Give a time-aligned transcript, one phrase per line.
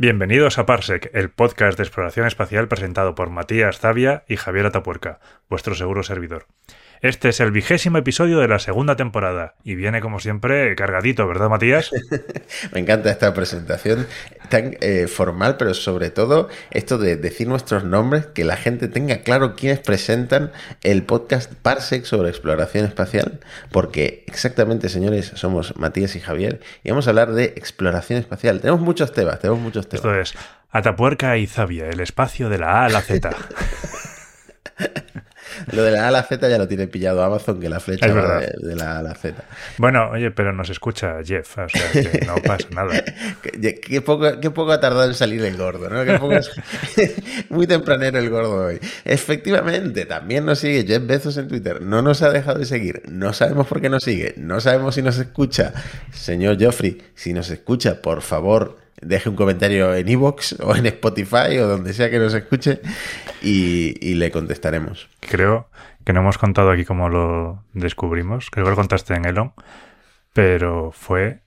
[0.00, 5.18] Bienvenidos a Parsec, el podcast de exploración espacial presentado por Matías Zavia y Javier Atapuerca,
[5.50, 6.46] vuestro seguro servidor.
[7.00, 11.48] Este es el vigésimo episodio de la segunda temporada y viene como siempre cargadito, ¿verdad
[11.48, 11.92] Matías?
[12.72, 14.08] Me encanta esta presentación
[14.48, 19.18] tan eh, formal, pero sobre todo esto de decir nuestros nombres, que la gente tenga
[19.18, 20.50] claro quiénes presentan
[20.82, 23.38] el podcast Parsec sobre exploración espacial,
[23.70, 28.60] porque exactamente, señores, somos Matías y Javier y vamos a hablar de exploración espacial.
[28.60, 30.04] Tenemos muchos temas, tenemos muchos temas.
[30.04, 30.34] Esto es
[30.70, 33.30] Atapuerca y Zavia, el espacio de la A a la Z.
[35.72, 38.06] Lo de la A a la Z ya lo tiene pillado Amazon, que la flecha
[38.06, 38.40] Es va verdad.
[38.40, 39.42] de, de la A a la Z.
[39.78, 43.02] Bueno, oye, pero nos escucha Jeff, o sea que no pasa nada.
[43.42, 46.04] Qué, qué poco, qué poco ha tardado en salir el gordo, ¿no?
[46.04, 46.50] Qué poco es-
[47.50, 48.78] Muy tempranero el gordo hoy.
[49.04, 51.80] Efectivamente, también nos sigue Jeff Bezos en Twitter.
[51.82, 53.02] No nos ha dejado de seguir.
[53.08, 54.34] No sabemos por qué nos sigue.
[54.36, 55.72] No sabemos si nos escucha.
[56.12, 61.58] Señor Joffrey, si nos escucha, por favor, deje un comentario en Evox o en Spotify
[61.58, 62.80] o donde sea que nos escuche
[63.42, 65.08] y, y le contestaremos.
[65.20, 65.70] Creo
[66.04, 68.50] que no hemos contado aquí cómo lo descubrimos.
[68.50, 69.52] Creo que lo contaste en Elon,
[70.32, 71.42] pero fue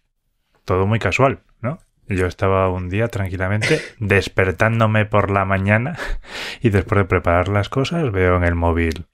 [0.65, 1.79] todo muy casual, ¿no?
[2.07, 5.97] Yo estaba un día tranquilamente despertándome por la mañana
[6.61, 9.07] y después de preparar las cosas veo en el móvil,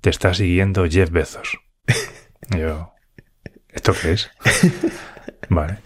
[0.00, 1.58] te está siguiendo Jeff Bezos.
[2.54, 2.92] Y yo,
[3.70, 4.30] ¿esto qué es?
[5.48, 5.78] Vale.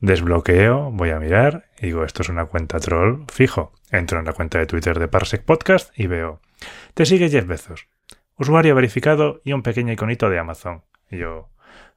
[0.00, 3.72] Desbloqueo, voy a mirar y digo, esto es una cuenta troll fijo.
[3.90, 6.40] Entro en la cuenta de Twitter de Parsec Podcast y veo,
[6.94, 7.88] te sigue Jeff Bezos.
[8.36, 10.84] Usuario verificado y un pequeño iconito de Amazon.
[11.10, 11.50] Y yo,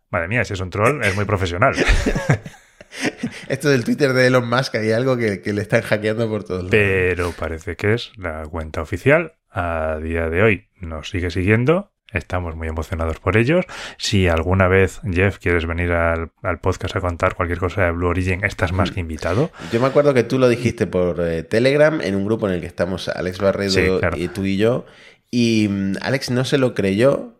[0.09, 1.75] madre mía, si es un troll, es muy profesional.
[3.47, 6.63] Esto del Twitter de Elon Musk hay algo que, que le están hackeando por todos
[6.63, 6.71] lados.
[6.71, 9.33] Pero parece que es la cuenta oficial.
[9.51, 11.90] A día de hoy nos sigue siguiendo.
[12.13, 13.65] Estamos muy emocionados por ellos.
[13.97, 18.07] Si alguna vez, Jeff, quieres venir al, al podcast a contar cualquier cosa de Blue
[18.07, 19.51] Origin, estás más que invitado.
[19.71, 22.61] Yo me acuerdo que tú lo dijiste por eh, Telegram, en un grupo en el
[22.61, 24.17] que estamos Alex Barredo Sí, claro.
[24.17, 24.85] y tú y yo.
[25.29, 27.33] Y mm, Alex no se lo creyó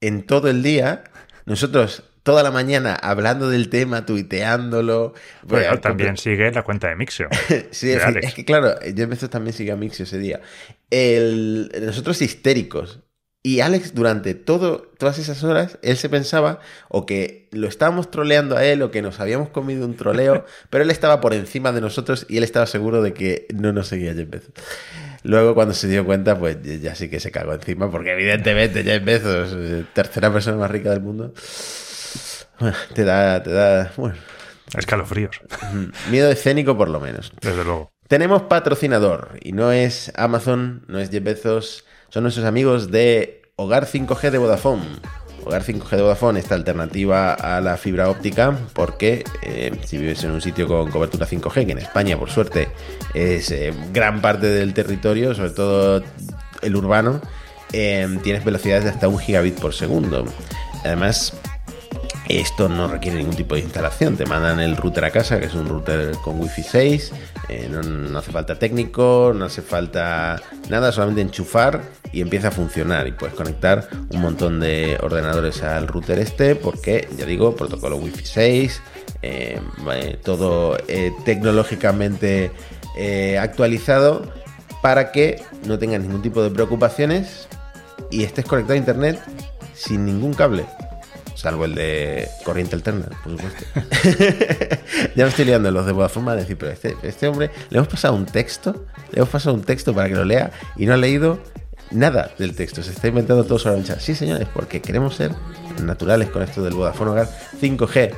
[0.00, 1.04] en todo el día.
[1.44, 5.14] Nosotros toda la mañana hablando del tema, tuiteándolo.
[5.42, 7.28] Bueno, Bueno, también sigue la cuenta de Mixio.
[7.72, 8.26] Sí, de es, Alex.
[8.28, 10.40] es que claro, yo también sigue a Mixio ese día.
[10.90, 13.00] El- nosotros histéricos.
[13.44, 18.56] Y Alex, durante todo, todas esas horas, él se pensaba o que lo estábamos troleando
[18.56, 21.80] a él o que nos habíamos comido un troleo, pero él estaba por encima de
[21.80, 24.52] nosotros y él estaba seguro de que no nos seguía Jeff Bezos.
[25.24, 29.04] Luego, cuando se dio cuenta, pues ya sí que se cagó encima, porque evidentemente Jeff
[29.04, 31.34] Bezos, eh, tercera persona más rica del mundo,
[32.94, 34.16] te da, te da, bueno,
[34.78, 35.40] Escalofríos,
[36.10, 37.32] miedo escénico por lo menos.
[37.40, 37.92] desde luego.
[38.08, 43.86] Tenemos patrocinador y no es Amazon, no es Jeff Bezos, son nuestros amigos de Hogar
[43.86, 44.82] 5G de Vodafone.
[45.46, 50.32] Hogar 5G de Vodafone, esta alternativa a la fibra óptica, porque eh, si vives en
[50.32, 52.68] un sitio con cobertura 5G, que en España, por suerte,
[53.14, 56.02] es eh, gran parte del territorio, sobre todo
[56.60, 57.18] el urbano,
[57.72, 60.26] eh, tienes velocidades de hasta un gigabit por segundo.
[60.84, 61.32] Además,
[62.38, 64.16] esto no requiere ningún tipo de instalación.
[64.16, 67.12] Te mandan el router a casa, que es un router con Wi-Fi 6.
[67.48, 71.82] eh, no, hace falta técnico, no hace falta nada, solamente enchufar
[72.12, 73.06] y empieza a funcionar.
[73.06, 78.24] Y puedes conectar un montón de ordenadores al router este, porque ya digo, protocolo Wi-Fi
[78.24, 78.82] 6,
[79.22, 79.60] eh,
[80.22, 82.50] todo eh, tecnológicamente
[83.40, 84.30] actualizado
[84.82, 87.48] para que no tengas ningún tipo de preocupaciones
[88.10, 89.18] y estés conectado a internet
[89.74, 90.66] sin ningún cable.
[91.34, 93.64] Salvo el de corriente alterna, por supuesto.
[95.16, 97.78] ya me estoy liando los de Vodafone van a decir, pero este, este hombre le
[97.78, 100.94] hemos pasado un texto, le hemos pasado un texto para que lo lea y no
[100.94, 101.40] ha leído
[101.90, 102.82] nada del texto.
[102.82, 104.00] Se está inventando todo sobre el chat.
[104.00, 105.32] Sí, señores, porque queremos ser
[105.82, 107.28] naturales con esto del Vodafone Hogar
[107.60, 108.14] 5G.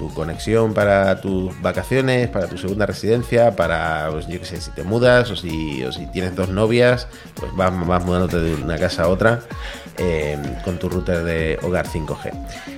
[0.00, 4.70] Tu conexión para tus vacaciones, para tu segunda residencia, para, pues, yo qué sé, si
[4.70, 8.78] te mudas o si, o si tienes dos novias, pues vas, vas mudándote de una
[8.78, 9.40] casa a otra
[9.98, 12.32] eh, con tu router de hogar 5G.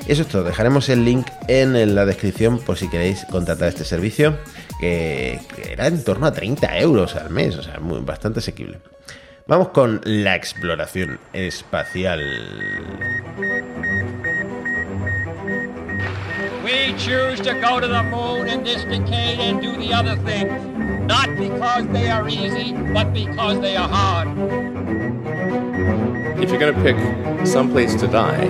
[0.09, 0.43] Eso es todo.
[0.43, 4.37] Dejaremos el link en la descripción por si queréis contratar este servicio,
[4.81, 8.81] que, que era en torno a 30 euros al mes, o sea, muy, bastante asequible.
[9.47, 12.21] Vamos con la exploración espacial.
[16.73, 20.51] We choose to go to the moon in this decade and do the other things,
[21.07, 24.29] not because they are easy, but because they are hard.
[26.41, 26.97] If you're going to pick
[27.47, 28.47] some place to die,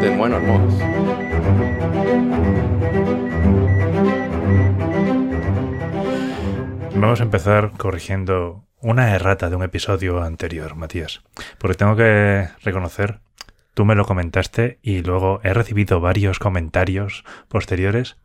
[0.00, 0.72] then why not Mars?
[6.94, 11.20] Vamos a empezar corrigiendo una errata de un episodio anterior, Matías.
[11.58, 13.20] Porque tengo que reconocer,
[13.78, 18.16] tú me lo comentaste y luego he recibido varios comentarios posteriores.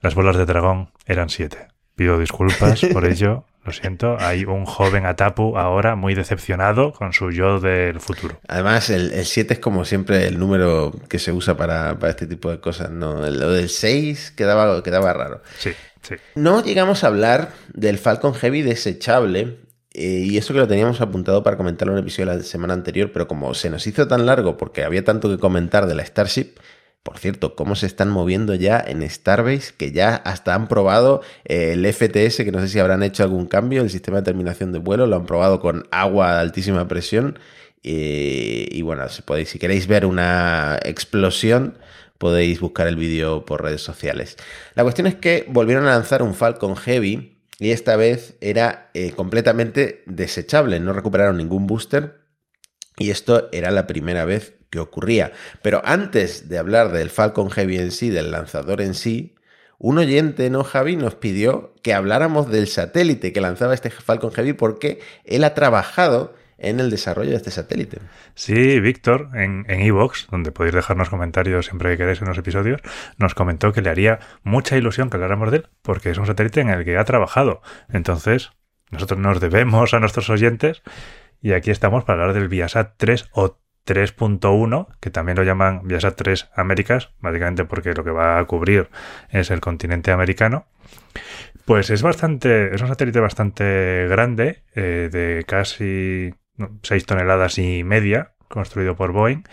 [0.00, 1.66] Las bolas de dragón eran siete.
[1.96, 3.44] Pido disculpas por ello.
[3.64, 8.38] Lo siento, hay un joven Atapu ahora muy decepcionado con su yo del futuro.
[8.46, 12.48] Además, el 7 es como siempre el número que se usa para, para este tipo
[12.48, 12.88] de cosas.
[12.92, 13.28] ¿no?
[13.28, 15.42] Lo del 6 quedaba, quedaba raro.
[15.58, 15.72] Sí,
[16.02, 16.14] sí.
[16.36, 19.58] No llegamos a hablar del Falcon Heavy desechable.
[19.98, 22.72] Eh, y eso que lo teníamos apuntado para comentarlo en un episodio de la semana
[22.74, 26.06] anterior, pero como se nos hizo tan largo porque había tanto que comentar de la
[26.06, 26.54] Starship,
[27.02, 31.72] por cierto, cómo se están moviendo ya en Starbase, que ya hasta han probado eh,
[31.72, 34.78] el FTS, que no sé si habrán hecho algún cambio, el sistema de terminación de
[34.78, 37.38] vuelo, lo han probado con agua a altísima presión.
[37.82, 41.78] eh, y bueno, si, podéis, si queréis ver una explosión,
[42.18, 44.36] podéis buscar el vídeo por redes sociales.
[44.74, 49.12] La cuestión es que volvieron a lanzar un Falcon Heavy y esta vez era eh,
[49.12, 52.20] completamente desechable, no recuperaron ningún booster
[52.96, 55.32] y esto era la primera vez que ocurría.
[55.62, 59.34] Pero antes de hablar del Falcon Heavy en sí, del lanzador en sí,
[59.78, 60.96] un oyente, ¿no, Javi?
[60.96, 66.34] Nos pidió que habláramos del satélite que lanzaba este Falcon Heavy porque él ha trabajado
[66.58, 67.98] en el desarrollo de este satélite.
[68.34, 72.80] Sí, Víctor, en en Evox, donde podéis dejarnos comentarios siempre que queráis en los episodios,
[73.16, 76.60] nos comentó que le haría mucha ilusión que habláramos de él, porque es un satélite
[76.60, 77.62] en el que ha trabajado.
[77.88, 78.50] Entonces,
[78.90, 80.82] nosotros nos debemos a nuestros oyentes
[81.40, 86.16] y aquí estamos para hablar del Viasat 3 o 3.1, que también lo llaman Viasat
[86.16, 88.88] 3 Américas, básicamente porque lo que va a cubrir
[89.30, 90.66] es el continente americano.
[91.64, 96.34] Pues es bastante, es un satélite bastante grande, eh, de casi
[96.82, 99.44] 6 toneladas y media, construido por Boeing,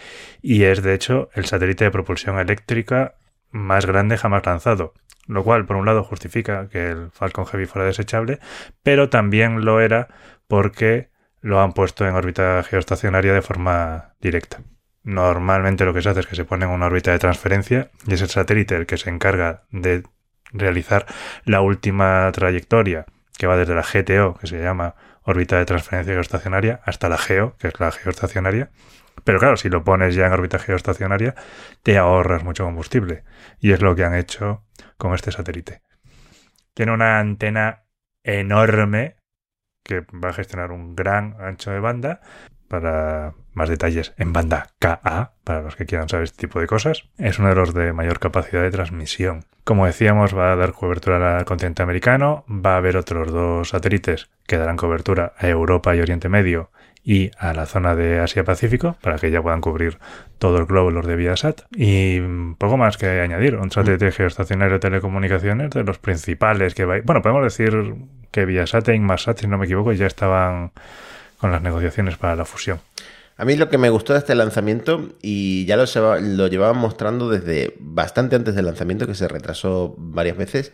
[0.41, 3.15] y es de hecho el satélite de propulsión eléctrica
[3.51, 4.93] más grande jamás lanzado.
[5.27, 8.39] Lo cual, por un lado, justifica que el Falcon Heavy fuera desechable,
[8.83, 10.07] pero también lo era
[10.47, 11.09] porque
[11.41, 14.61] lo han puesto en órbita geoestacionaria de forma directa.
[15.03, 18.15] Normalmente lo que se hace es que se pone en una órbita de transferencia y
[18.15, 20.03] es el satélite el que se encarga de
[20.51, 21.05] realizar
[21.43, 23.05] la última trayectoria
[23.37, 27.57] que va desde la GTO, que se llama órbita de transferencia geoestacionaria, hasta la GEO,
[27.57, 28.71] que es la geoestacionaria.
[29.23, 31.35] Pero claro, si lo pones ya en órbita geoestacionaria,
[31.83, 33.23] te ahorras mucho combustible.
[33.59, 34.63] Y es lo que han hecho
[34.97, 35.81] con este satélite.
[36.73, 37.85] Tiene una antena
[38.23, 39.15] enorme
[39.83, 42.21] que va a gestionar un gran ancho de banda.
[42.67, 47.09] Para más detalles, en banda KA, para los que quieran saber este tipo de cosas.
[47.17, 49.45] Es uno de los de mayor capacidad de transmisión.
[49.63, 52.45] Como decíamos, va a dar cobertura al continente americano.
[52.49, 56.69] Va a haber otros dos satélites que darán cobertura a Europa y Oriente Medio
[57.03, 59.99] y a la zona de Asia-Pacífico para que ya puedan cubrir
[60.39, 61.61] todo el globo los de Viasat.
[61.71, 62.19] Y
[62.57, 63.55] poco más que añadir.
[63.55, 66.95] Un satélite geoestacionario de telecomunicaciones de los principales que va.
[67.03, 67.95] Bueno, podemos decir
[68.31, 70.71] que Viasat e Inmarsat, si no me equivoco, ya estaban
[71.37, 72.79] con las negociaciones para la fusión.
[73.37, 75.85] A mí lo que me gustó de este lanzamiento, y ya lo,
[76.21, 80.71] lo llevaban mostrando desde bastante antes del lanzamiento, que se retrasó varias veces,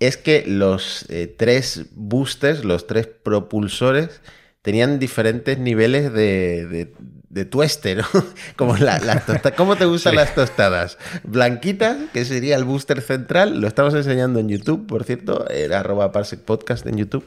[0.00, 4.20] es que los eh, tres boosters, los tres propulsores,
[4.62, 6.92] tenían diferentes niveles de, de,
[7.28, 8.04] de tueste, ¿no?
[8.56, 10.16] Como la- las tosta- ¿Cómo te gustan Sí.
[10.16, 10.98] las tostadas?
[11.22, 16.10] Blanquitas, que sería el booster central, lo estamos enseñando en YouTube, por cierto, era arroba
[16.12, 17.24] parsec podcast en YouTube,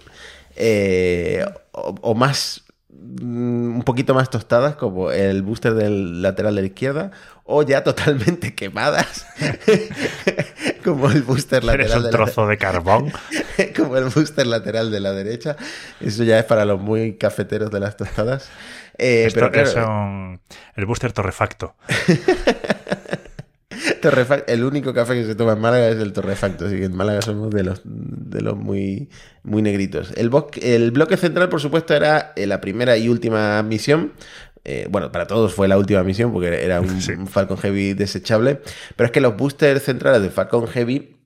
[0.55, 2.62] eh, o, o más
[3.21, 7.11] un poquito más tostadas como el booster del lateral de la izquierda
[7.43, 9.25] o ya totalmente quemadas
[10.83, 13.13] como el booster Eres lateral un de la, trozo de carbón.
[13.75, 15.55] como el booster lateral de la derecha
[15.99, 18.49] eso ya es para los muy cafeteros de las tostadas
[18.97, 20.41] Eh, Esto pero claro, es un-
[20.75, 21.75] el booster torrefacto.
[24.47, 27.21] El único café que se toma en Málaga es el torrefacto, así que en Málaga
[27.21, 29.09] somos de los, de los muy,
[29.43, 30.11] muy negritos.
[30.15, 34.13] El, el bloque central, por supuesto, era eh, la primera y última misión.
[34.65, 37.11] Eh, bueno, para todos fue la última misión porque era un, Sí.
[37.13, 38.61] un Falcon Heavy desechable.
[38.95, 41.17] Pero es que los boosters centrales de Falcon Heavy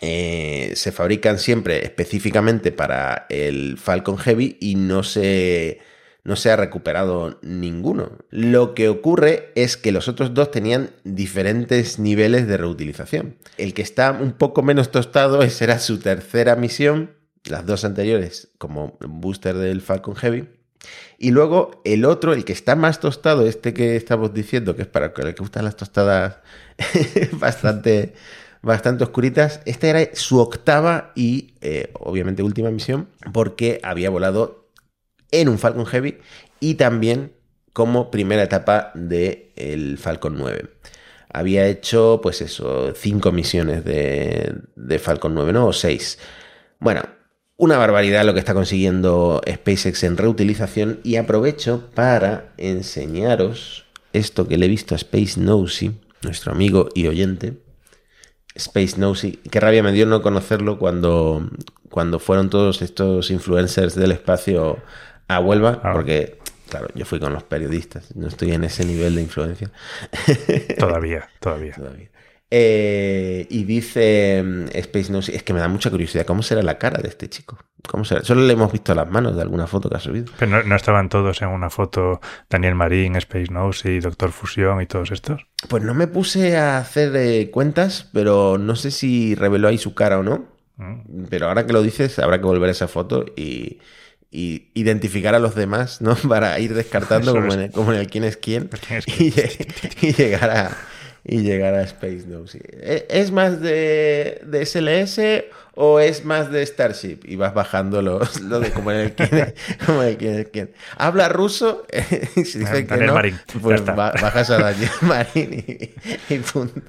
[0.00, 5.80] eh, se fabrican siempre específicamente para el Falcon Heavy y no se,
[6.24, 8.18] no se ha recuperado ninguno.
[8.30, 13.36] Lo que ocurre es que los otros dos tenían diferentes niveles de reutilización.
[13.56, 17.12] El que está un poco menos tostado esa era su tercera misión,
[17.44, 20.48] las dos anteriores como booster del Falcon Heavy.
[21.18, 24.88] Y luego el otro, el que está más tostado, este que estamos diciendo, que es
[24.88, 26.38] para el que gustan las tostadas
[27.32, 28.14] bastante,
[28.62, 34.59] bastante oscuritas, esta era su octava y eh, obviamente última misión, porque había volado
[35.32, 36.18] en un Falcon Heavy
[36.60, 37.32] y también
[37.72, 40.68] como primera etapa del Falcon 9.
[41.32, 45.66] Había hecho, pues eso, cinco misiones de, de Falcon 9, ¿no?
[45.68, 46.18] O seis.
[46.80, 47.02] Bueno,
[47.56, 54.56] una barbaridad lo que está consiguiendo SpaceX en reutilización y aprovecho para enseñaros esto que
[54.56, 57.58] le he visto a Space Nosy, nuestro amigo y oyente.
[58.54, 59.40] Space Nosy.
[59.50, 61.48] Qué rabia me dio no conocerlo cuando,
[61.90, 64.78] cuando fueron todos estos influencers del espacio
[65.36, 65.92] a Huelva, Ah.
[65.92, 69.70] porque, claro, yo fui con los periodistas, no estoy en ese nivel de influencia.
[70.78, 71.74] Todavía, todavía.
[71.74, 72.08] Todavía.
[72.52, 76.78] Eh, y dice mm, Space Nosy, es que me da mucha curiosidad, ¿cómo será la
[76.78, 77.56] cara de este chico?
[77.86, 78.24] ¿Cómo será?
[78.24, 80.32] Solo le hemos visto las manos de alguna foto que ha subido.
[80.36, 84.82] Pero no, no estaban todos en una foto Daniel Marín, Space Nose y Doctor Fusión
[84.82, 85.46] y todos estos.
[85.68, 89.94] Pues no me puse a hacer eh, cuentas, pero no sé si reveló ahí su
[89.94, 90.46] cara o no.
[90.76, 91.26] Mm.
[91.30, 93.78] Pero ahora que lo dices, habrá que volver a esa foto y,
[94.30, 96.14] y identificar a los demás, ¿no?
[96.28, 97.54] Para ir descartando como es.
[97.54, 100.76] en, el, como en el quién es quién quién es y, lle- y llegar a
[101.22, 102.60] y llegar a Space Nosy.
[102.64, 105.20] ¿E- ¿Es más de, de SLS
[105.74, 107.18] o es más de Starship?
[107.24, 109.54] Y vas bajando los, lo de como en el quién es,
[109.86, 110.70] como en el quién es quién.
[110.96, 111.86] ¿Habla ruso?
[112.36, 115.64] si dicen que Daniel no, Marín, pues bajas a Daniel Marín
[116.28, 116.80] y, y punto.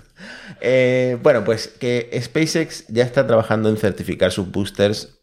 [0.62, 5.21] Eh, bueno, pues que SpaceX ya está trabajando en certificar sus boosters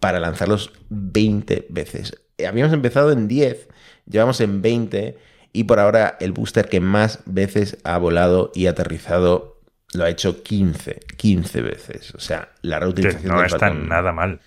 [0.00, 2.16] para lanzarlos 20 veces.
[2.38, 3.68] Eh, Habíamos empezado en 10,
[4.06, 5.18] llevamos en 20
[5.52, 9.60] y por ahora el booster que más veces ha volado y aterrizado
[9.94, 12.14] lo ha hecho 15, 15 veces.
[12.14, 14.40] O sea, la reutilización no del está Falcon- nada mal.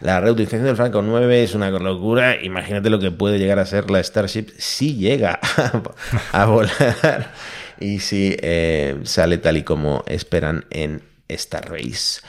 [0.00, 2.42] la reutilización del Falcon 9 es una locura.
[2.42, 5.82] Imagínate lo que puede llegar a ser la Starship si llega a,
[6.42, 7.32] a volar
[7.80, 12.20] y si eh, sale tal y como esperan en Star Race.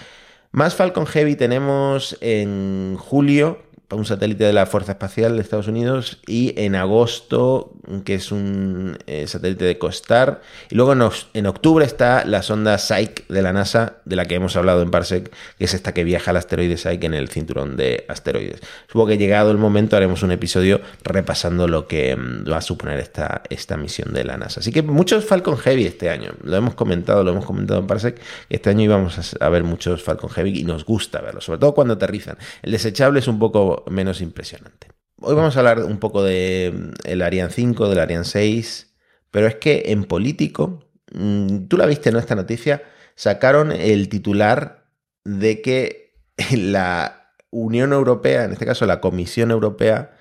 [0.56, 5.68] Más Falcon Heavy tenemos en julio para un satélite de la Fuerza Espacial de Estados
[5.68, 7.74] Unidos y en agosto,
[8.04, 10.42] que es un eh, satélite de Costar.
[10.70, 14.26] Y luego en, oc- en octubre está la sonda Psyche de la NASA, de la
[14.26, 17.30] que hemos hablado en Parsec, que es esta que viaja al asteroide Psyche en el
[17.30, 18.62] cinturón de asteroides.
[18.88, 23.00] Supongo que llegado el momento haremos un episodio repasando lo que mm, va a suponer
[23.00, 24.62] esta, esta misión de la NASA.
[24.62, 26.32] Así que muchos Falcon Heavy este año.
[26.44, 28.20] Lo hemos comentado, lo hemos comentado en Parsec.
[28.50, 31.94] Este año íbamos a ver muchos Falcon Heavy y nos gusta verlos, sobre todo cuando
[31.94, 32.38] aterrizan.
[32.64, 34.88] El desechable es un poco menos impresionante.
[35.22, 38.94] Hoy vamos a hablar un poco del el Ariane 5, del Ariane 6,
[39.32, 42.20] pero es que en político, mm, tú la viste, ¿no?
[42.20, 42.84] Esta noticia,
[43.16, 44.88] sacaron el titular
[45.24, 46.16] de que
[46.56, 50.18] la Unión Europea, en este caso la Comisión Europea,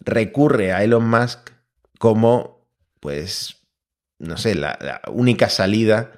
[0.00, 1.50] recurre a Elon Musk
[1.98, 2.68] como,
[3.00, 3.62] pues,
[4.18, 6.12] no sé, la única salida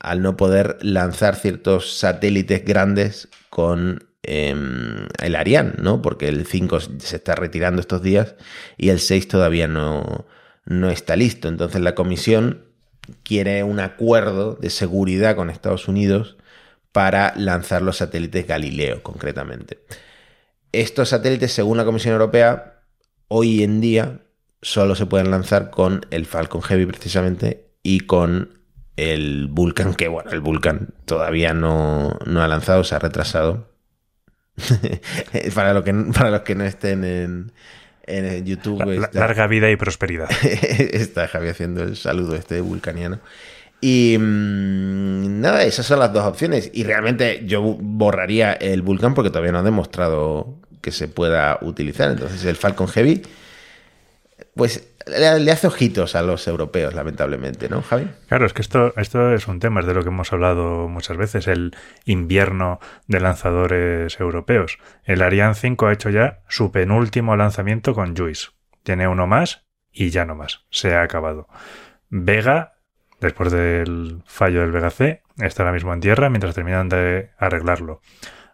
[0.00, 6.02] al no poder lanzar ciertos satélites grandes con em, el Ariane, ¿no?
[6.02, 8.34] Porque el 5 se está retirando estos días
[8.76, 10.26] y el 6 todavía no,
[10.64, 11.48] no está listo.
[11.48, 12.66] Entonces la comisión
[13.22, 16.36] quiere un acuerdo de seguridad con Estados Unidos
[16.92, 19.84] para lanzar los satélites Galileo, concretamente.
[20.72, 22.82] Estos satélites, según la Comisión Europea,
[23.28, 24.20] hoy en día
[24.62, 28.58] solo se pueden lanzar con el Falcon Heavy precisamente y con
[28.96, 33.75] el Vulcan, que bueno, el Vulcan todavía no, no ha lanzado, se ha retrasado.
[35.54, 37.52] para, lo que, para los que no estén en,
[38.06, 40.28] en YouTube, La- la- está- larga vida y prosperidad.
[40.42, 43.20] está Javi haciendo el saludo este vulcaniano.
[43.80, 46.70] Y mm, nada, esas son las dos opciones.
[46.72, 52.10] Y realmente yo borraría el Vulcan porque todavía no ha demostrado que se pueda utilizar.
[52.10, 53.22] Entonces el Falcon Heavy,
[54.54, 58.10] pues le, hace ojitos a los europeos, lamentablemente, ¿no, Javi?
[58.28, 61.16] Claro, es que esto, esto es un tema, es de lo que hemos hablado muchas
[61.16, 64.78] veces, el invierno de lanzadores europeos.
[65.04, 68.48] El Ariane 5 ha hecho ya su penúltimo lanzamiento con JUICE.
[68.82, 70.64] Tiene uno más y ya no más.
[70.70, 71.48] Se ha acabado.
[72.08, 72.74] Vega,
[73.20, 78.00] después del fallo del Vega C, está ahora mismo en tierra mientras terminan de arreglarlo.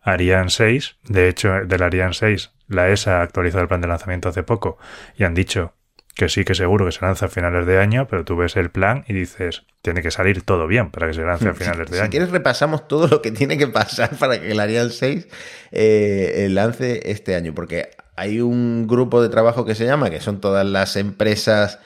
[0.03, 4.29] Ariane 6, de hecho, del Ariane 6, la ESA ha actualizado el plan de lanzamiento
[4.29, 4.79] hace poco
[5.17, 5.75] y han dicho
[6.15, 8.71] que sí que seguro que se lanza a finales de año, pero tú ves el
[8.71, 11.97] plan y dices, tiene que salir todo bien para que se lance a finales de
[11.97, 12.11] si año.
[12.11, 15.29] quieres repasamos todo lo que tiene que pasar para que el Ariane 6
[15.73, 20.41] eh, lance este año, porque hay un grupo de trabajo que se llama, que son
[20.41, 21.79] todas las empresas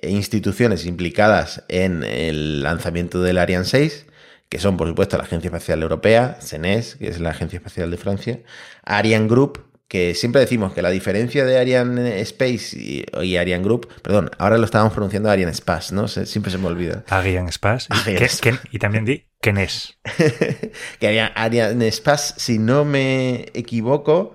[0.00, 4.06] e instituciones implicadas en el lanzamiento del Ariane 6,
[4.50, 7.96] que son, por supuesto, la Agencia Espacial Europea, CENES, que es la Agencia Espacial de
[7.96, 8.40] Francia,
[8.84, 13.88] Ariane Group, que siempre decimos que la diferencia de Ariane Space y, y Ariane Group,
[14.00, 16.08] perdón, ahora lo estábamos pronunciando Ariane Space, ¿no?
[16.08, 17.04] Se- siempre se me olvida.
[17.10, 18.58] Ariane Space Ariane Space.
[18.70, 19.98] Y también di Kenes.
[20.98, 24.34] que Ariane, Ariane Space, si no me equivoco,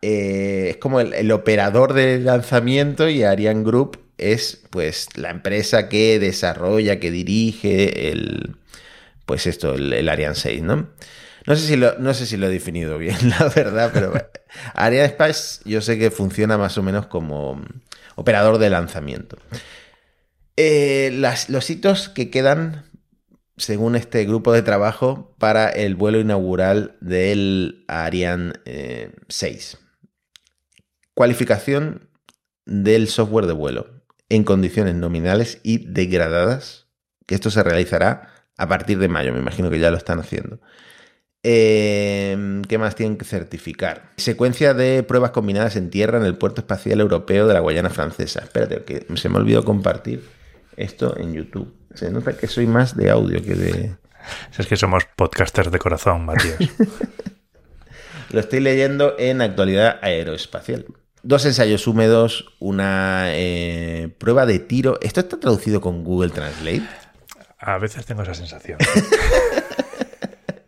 [0.00, 5.90] eh, es como el, el operador de lanzamiento y Ariane Group es pues la empresa
[5.90, 8.56] que desarrolla, que dirige el
[9.26, 10.88] pues esto, el, el Ariane 6, ¿no?
[11.46, 14.12] No sé, si lo, no sé si lo he definido bien, la verdad, pero
[14.74, 17.62] Ariane Space yo sé que funciona más o menos como
[18.16, 19.36] operador de lanzamiento.
[20.56, 21.10] Eh,
[21.48, 22.84] los hitos que quedan
[23.56, 29.78] según este grupo de trabajo, para el vuelo inaugural del Ariane eh, 6.
[31.14, 32.08] Cualificación
[32.66, 36.88] del software de vuelo en condiciones nominales y degradadas,
[37.26, 40.60] que esto se realizará a partir de mayo, me imagino que ya lo están haciendo.
[41.46, 44.10] Eh, ¿Qué más tienen que certificar?
[44.16, 48.40] Secuencia de pruebas combinadas en tierra en el puerto espacial europeo de la Guayana Francesa.
[48.40, 50.24] Espérate, que se me olvidó compartir
[50.78, 51.72] esto en YouTube.
[51.94, 53.94] Se nota que soy más de audio que de...
[54.58, 56.56] Es que somos podcasters de corazón, Matías.
[58.30, 60.86] Lo estoy leyendo en actualidad aeroespacial.
[61.22, 64.98] Dos ensayos húmedos, una eh, prueba de tiro.
[65.02, 66.82] ¿Esto está traducido con Google Translate?
[67.58, 68.78] A veces tengo esa sensación.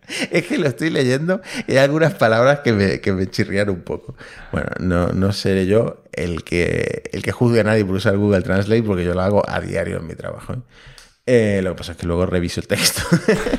[0.31, 3.83] Es que lo estoy leyendo y hay algunas palabras que me, que me chirrían un
[3.83, 4.15] poco.
[4.53, 8.43] Bueno, no, no seré yo el que, el que juzgue a nadie por usar Google
[8.43, 10.55] Translate porque yo lo hago a diario en mi trabajo.
[10.55, 10.59] ¿eh?
[11.27, 13.03] Eh, lo que pasa es que luego reviso el texto.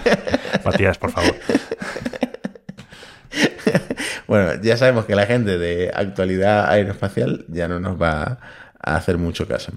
[0.65, 1.35] Matías, por favor.
[4.27, 8.39] bueno, ya sabemos que la gente de actualidad aeroespacial ya no nos va
[8.79, 9.73] a hacer mucho caso.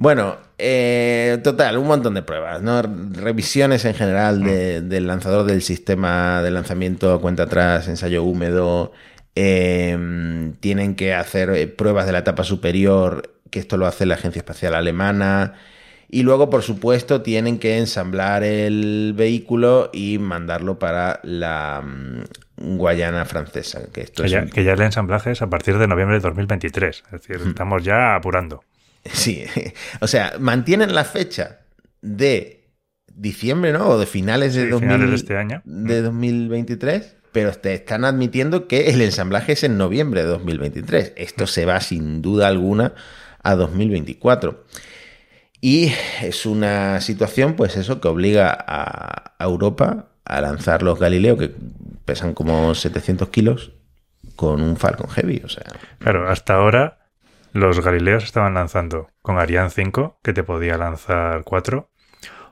[0.00, 2.80] Bueno, eh, total, un montón de pruebas, ¿no?
[2.82, 8.92] Revisiones en general de- del lanzador del sistema de lanzamiento, cuenta atrás, ensayo húmedo.
[9.40, 14.14] eh, tienen que hacer eh, pruebas de la etapa superior, que esto lo hace la
[14.14, 15.54] Agencia Espacial Alemana.
[16.08, 23.24] Y luego, por supuesto, tienen que ensamblar el vehículo y mandarlo para la mm, Guayana
[23.26, 23.82] francesa.
[23.92, 26.16] Que esto Que es ya, un- que ya el ensamblaje es a partir de noviembre
[26.16, 27.04] de 2023.
[27.06, 28.64] Es decir, estamos ya apurando.
[29.12, 29.44] Sí,
[30.00, 31.60] o sea, mantienen la fecha
[32.02, 32.68] de
[33.14, 33.88] diciembre, ¿no?
[33.88, 35.62] O de finales de, Sí, 2000 finales de este año.
[35.64, 41.12] de 2023, pero te están admitiendo que el ensamblaje es en noviembre de 2023.
[41.16, 42.92] Esto se va sin duda alguna
[43.42, 44.64] a 2024.
[45.60, 51.36] Y es una situación, pues eso, que obliga a, a Europa a lanzar los Galileo,
[51.36, 51.50] que
[52.04, 53.72] pesan como 700 kilos,
[54.36, 55.42] con un Falcon Heavy.
[55.44, 55.64] O sea,
[55.98, 56.97] Claro, hasta ahora
[57.58, 61.90] los Galileos estaban lanzando con Ariane 5, que te podía lanzar 4,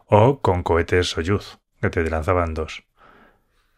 [0.06, 2.84] o con cohetes Soyuz, que te lanzaban 2.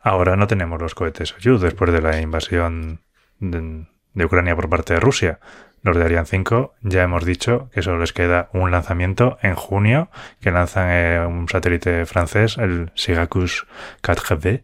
[0.01, 3.03] Ahora no tenemos los cohetes Soyuz después de la invasión
[3.39, 5.41] de, de Ucrania por parte de Rusia.
[5.83, 10.11] Los de Ariane 5 ya hemos dicho que solo les queda un lanzamiento en junio,
[10.41, 13.65] que lanzan eh, un satélite francés, el Syracuse
[14.03, 14.63] 4B.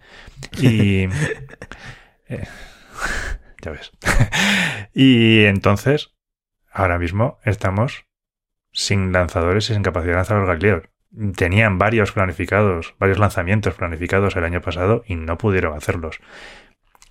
[0.58, 1.04] Y...
[2.28, 2.48] eh,
[3.62, 3.92] ya ves.
[4.94, 6.14] y entonces,
[6.74, 8.04] ahora mismo estamos
[8.72, 10.82] sin lanzadores y sin capacidad de lanzar los Galileos.
[11.36, 16.18] Tenían varios planificados, varios lanzamientos planificados el año pasado y no pudieron hacerlos.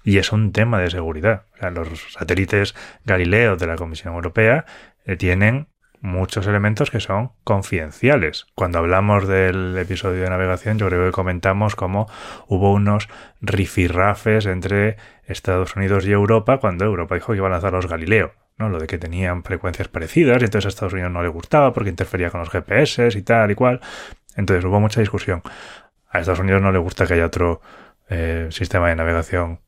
[0.03, 1.45] Y es un tema de seguridad.
[1.73, 4.65] Los satélites Galileo de la Comisión Europea
[5.05, 5.69] eh, tienen
[6.01, 8.45] muchos elementos que son confidenciales.
[8.55, 12.09] Cuando hablamos del episodio de navegación, yo creo que comentamos cómo
[12.49, 13.07] hubo unos
[13.39, 18.33] rifirrafes entre Estados Unidos y Europa cuando Europa dijo que iba a lanzar los Galileo.
[18.57, 18.69] ¿No?
[18.69, 21.89] Lo de que tenían frecuencias parecidas y entonces a Estados Unidos no le gustaba porque
[21.89, 23.81] interfería con los GPS y tal y cual.
[24.35, 25.41] Entonces hubo mucha discusión.
[26.09, 27.61] A Estados Unidos no le gusta que haya otro
[28.09, 29.59] eh, sistema de navegación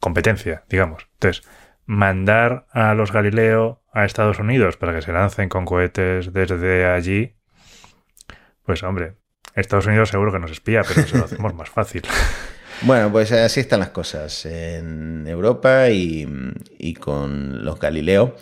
[0.00, 1.08] competencia, digamos.
[1.14, 1.48] Entonces,
[1.86, 7.34] mandar a los Galileo a Estados Unidos para que se lancen con cohetes desde allí,
[8.64, 9.14] pues hombre,
[9.54, 12.02] Estados Unidos seguro que nos espía, pero se lo hacemos más fácil.
[12.82, 18.36] Bueno, pues así están las cosas en Europa y, con los Galileo.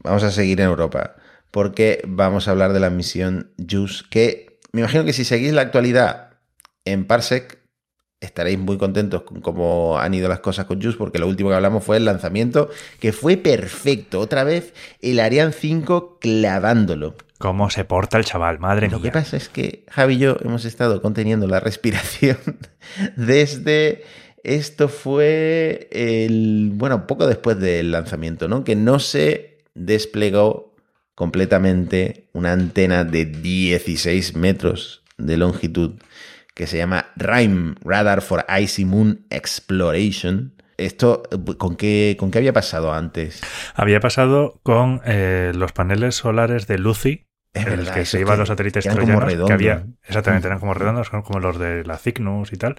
[0.00, 1.16] Vamos a seguir en Europa
[1.50, 5.62] porque vamos a hablar de la misión JUICE, que me imagino que si seguís la
[5.62, 6.34] actualidad
[6.84, 7.58] en Parsec,
[8.20, 11.56] estaréis muy contentos con cómo han ido las cosas con JUICE, porque lo último que
[11.56, 12.68] hablamos fue el lanzamiento,
[13.00, 14.20] que fue perfecto.
[14.20, 17.14] Otra vez el Ariane 5 clavándolo.
[17.38, 18.58] ¿Cómo se porta el chaval?
[18.58, 19.10] Madre Lo mía.
[19.10, 22.38] que pasa es que Javi y yo hemos estado conteniendo la respiración
[23.16, 24.02] desde.
[24.44, 26.70] Esto fue el.
[26.74, 28.64] Bueno, poco después del lanzamiento, ¿no?
[28.64, 30.74] Que no se desplegó
[31.14, 35.92] completamente una antena de 16 metros de longitud
[36.58, 40.54] que se llama RIME, Radar for Icy Moon Exploration.
[40.76, 41.22] Esto,
[41.56, 43.40] ¿con qué, con qué había pasado antes?
[43.74, 48.10] Había pasado con eh, los paneles solares de Lucy, Es en el verdad, que eso
[48.16, 51.38] se iban que- los satélites que eran como que había, exactamente, eran como redondos, como
[51.40, 52.76] los de la Cygnus y tal.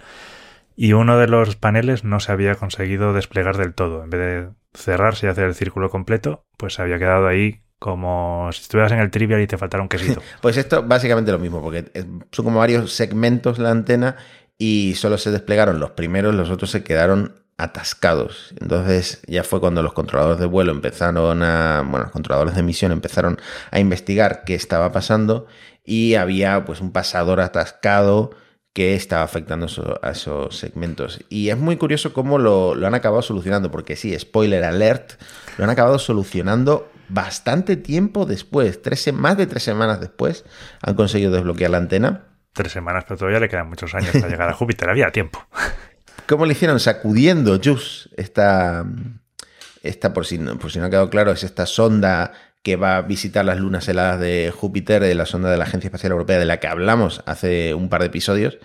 [0.75, 4.03] Y uno de los paneles no se había conseguido desplegar del todo.
[4.03, 8.49] En vez de cerrarse y hacer el círculo completo, pues se había quedado ahí como
[8.51, 10.21] si estuvieras en el trivial y te faltara un quesito.
[10.41, 14.17] Pues esto básicamente lo mismo, porque es- son como varios segmentos la antena
[14.57, 18.53] y solo se desplegaron los primeros, los otros se quedaron atascados.
[18.59, 22.91] Entonces ya fue cuando los controladores de vuelo empezaron a, bueno, los controladores de misión
[22.91, 23.37] empezaron
[23.71, 25.47] a investigar qué estaba pasando
[25.85, 28.31] y había pues un pasador atascado
[28.73, 29.67] que estaba afectando
[30.01, 31.19] a esos segmentos.
[31.29, 35.13] Y es muy curioso cómo lo han acabado solucionando, porque sí, spoiler alert,
[35.57, 40.45] lo han acabado solucionando bastante tiempo después, tres, más de tres semanas después,
[40.81, 42.25] han conseguido desbloquear la antena.
[42.53, 44.89] Tres semanas, pero todavía le quedan muchos años para llegar a Júpiter.
[44.89, 45.45] Había tiempo.
[46.27, 46.79] ¿Cómo le hicieron?
[46.79, 48.85] Sacudiendo JUICE, esta,
[49.83, 52.97] esta por, si no, por si no ha quedado claro, es esta sonda que va
[52.97, 56.37] a visitar las lunas heladas de Júpiter, de la sonda de la Agencia Espacial Europea,
[56.39, 58.57] de la que hablamos hace un par de episodios.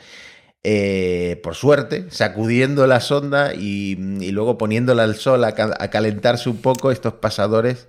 [0.67, 5.89] Eh, por suerte, sacudiendo la sonda y, y luego poniéndola al sol a, ca- a
[5.91, 7.87] calentarse un poco, estos pasadores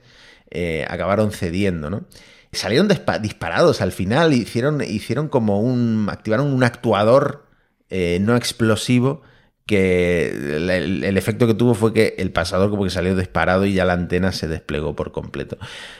[0.55, 2.05] eh, acabaron cediendo, ¿no?
[2.53, 6.07] Salieron dispa- disparados al final, hicieron, hicieron como un.
[6.09, 7.45] activaron un actuador
[7.89, 9.21] eh, no explosivo
[9.65, 13.83] que el, efecto que tuvo fue que el pasador como que salió disparado y ya
[13.83, 15.57] la antena se desplegó por completo.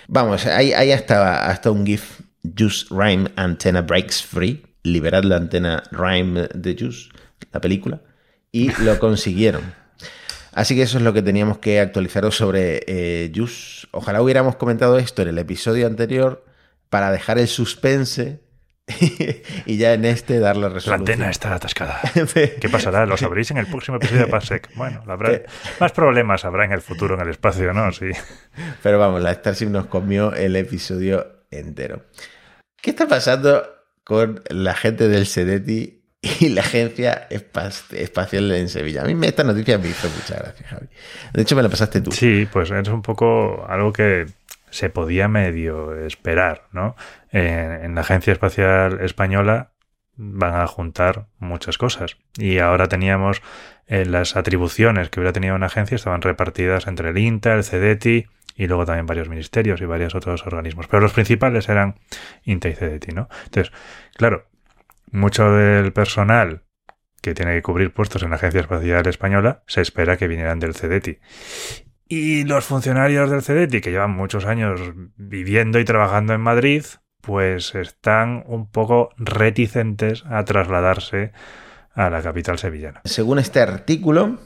[0.07, 2.21] Vamos, hay, hay hasta, hasta un GIF,
[2.57, 7.09] Juice Rhyme Antenna Breaks Free, liberad la antena Rhyme de Juice,
[7.51, 8.01] la película,
[8.51, 9.63] y lo consiguieron.
[10.55, 13.87] Así que eso es lo que teníamos que actualizaros sobre eh, Juice.
[13.91, 16.45] Ojalá hubiéramos comentado esto en el episodio anterior
[16.89, 18.39] para dejar el suspense
[19.65, 21.01] y ya en este dar la La resolución.
[21.01, 21.99] antena está atascada.
[22.33, 23.05] ¿Qué pasará?
[23.05, 24.69] Lo sabréis en el próximo episodio de Parsec.
[24.75, 25.41] Bueno, habrá,
[25.81, 27.91] más problemas habrá en el futuro en el espacio, ¿no?
[27.91, 28.11] Sí.
[28.81, 32.05] Pero vamos, la Starship nos comió el episodio entero.
[32.81, 33.67] ¿Qué está pasando
[34.05, 35.94] con la gente del SEDETI
[36.39, 39.03] y la Agencia Espa- Espacial en Sevilla?
[39.03, 40.88] A mí esta noticia me hizo mucha gracia, Javi.
[41.33, 42.11] De hecho, me la pasaste tú.
[42.11, 44.25] Sí, pues es un poco algo que
[44.69, 46.95] se podía medio esperar, ¿no?
[47.31, 49.71] En, en la Agencia Espacial Española
[50.17, 52.17] van a juntar muchas cosas.
[52.38, 53.41] Y ahora teníamos
[53.88, 58.25] eh, las atribuciones que hubiera tenido una agencia estaban repartidas entre el INTA, el CEDETI
[58.57, 60.88] y luego también varios ministerios y varios otros organismos.
[60.88, 61.95] Pero los principales eran
[62.45, 63.27] INTA y CEDETI, ¿no?
[63.45, 63.73] Entonces,
[64.15, 64.47] claro,
[65.11, 66.63] mucho del personal
[67.21, 70.75] que tiene que cubrir puestos en la Agencia Espacial Española se espera que vinieran del
[70.75, 71.19] CEDETI.
[72.07, 74.79] Y los funcionarios del CEDETI, que llevan muchos años
[75.15, 76.83] viviendo y trabajando en Madrid,
[77.21, 81.31] pues están un poco reticentes a trasladarse
[81.95, 83.01] a la capital sevillana.
[83.05, 84.37] Según este artículo,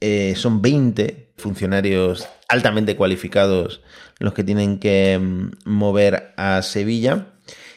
[0.00, 3.82] eh, son 20 funcionarios altamente cualificados
[4.18, 7.31] los que tienen que mm, mover a Sevilla.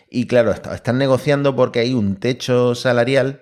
[0.10, 3.42] Y claro, est- están negociando porque hay un techo salarial,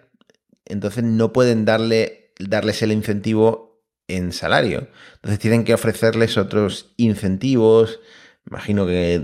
[0.66, 4.88] entonces no pueden darle, darles el incentivo en salario.
[5.16, 8.00] Entonces tienen que ofrecerles otros incentivos,
[8.50, 9.22] imagino que,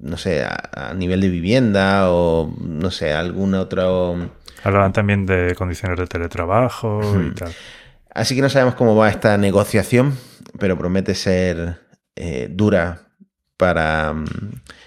[0.00, 4.30] no sé, a, a nivel de vivienda o, no sé, algún otro...
[4.64, 7.52] Hablaban también de condiciones de teletrabajo y tal.
[8.12, 10.16] Así que no sabemos cómo va esta negociación,
[10.58, 11.78] pero promete ser
[12.16, 13.02] eh, dura
[13.56, 14.26] para mm,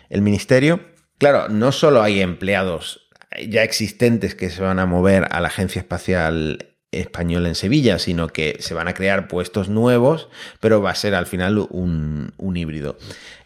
[0.10, 0.82] el ministerio.
[1.22, 3.08] Claro, no solo hay empleados
[3.48, 8.28] ya existentes que se van a mover a la Agencia Espacial Española en Sevilla, sino
[8.28, 10.30] que se van a crear puestos nuevos,
[10.60, 12.98] pero va a ser al final un, un híbrido.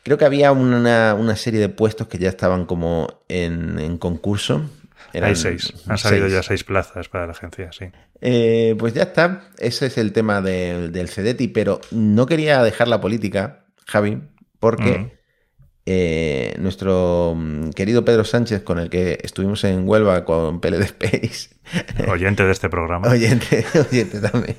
[0.03, 4.63] Creo que había una, una serie de puestos que ya estaban como en, en concurso.
[5.11, 5.73] Eran Hay seis.
[5.87, 6.33] Han salido seis.
[6.33, 7.85] ya seis plazas para la agencia, sí.
[8.21, 9.49] Eh, pues ya está.
[9.59, 14.21] Ese es el tema de- del CEDETI, pero no quería dejar la política, Javi,
[14.59, 15.11] porque Mm.
[15.85, 21.49] Eh, nuestro mm, querido Pedro Sánchez, con el que estuvimos en Huelva con PLD Space,
[22.07, 23.07] Oyente de este programa.
[23.07, 24.57] oyente, oyente también,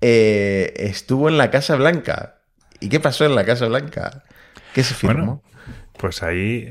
[0.00, 2.36] eh, estuvo en la Casa Blanca.
[2.78, 4.24] ¿Y qué pasó en la Casa Blanca?
[4.74, 5.14] ¿Qué se firmó?
[5.14, 5.42] Bueno,
[5.98, 6.70] pues ahí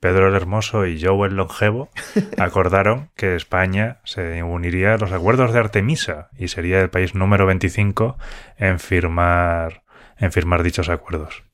[0.00, 1.88] Pedro el Hermoso y Joe el Longevo
[2.38, 7.46] acordaron que España se uniría a los acuerdos de Artemisa y sería el país número
[7.46, 8.18] 25
[8.58, 9.82] en firmar,
[10.18, 11.44] en firmar dichos acuerdos.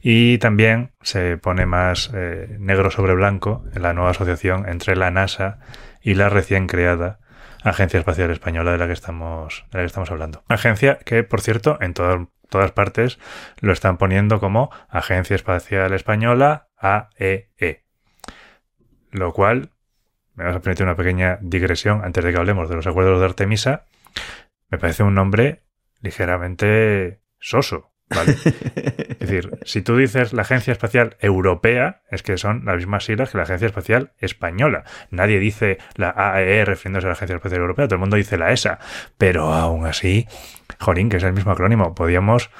[0.00, 5.10] Y también se pone más eh, negro sobre blanco en la nueva asociación entre la
[5.10, 5.58] NASA
[6.02, 7.18] y la recién creada
[7.62, 10.44] Agencia Espacial Española de la que estamos, de la que estamos hablando.
[10.48, 13.18] Agencia que, por cierto, en todo- todas partes
[13.60, 17.84] lo están poniendo como Agencia Espacial Española AEE.
[19.10, 19.70] Lo cual,
[20.34, 23.26] me vas a permitir una pequeña digresión antes de que hablemos de los acuerdos de
[23.26, 23.86] Artemisa,
[24.70, 25.64] me parece un nombre
[26.00, 27.92] ligeramente soso.
[28.10, 28.36] ¿Vale?
[29.18, 33.30] Es decir, si tú dices la Agencia Espacial Europea, es que son las mismas siglas
[33.30, 34.84] que la Agencia Espacial Española.
[35.10, 38.52] Nadie dice la AEE refiriéndose a la Agencia Espacial Europea, todo el mundo dice la
[38.52, 38.78] ESA.
[39.18, 40.26] Pero aún así,
[40.78, 42.50] jolín, que es el mismo acrónimo, podíamos,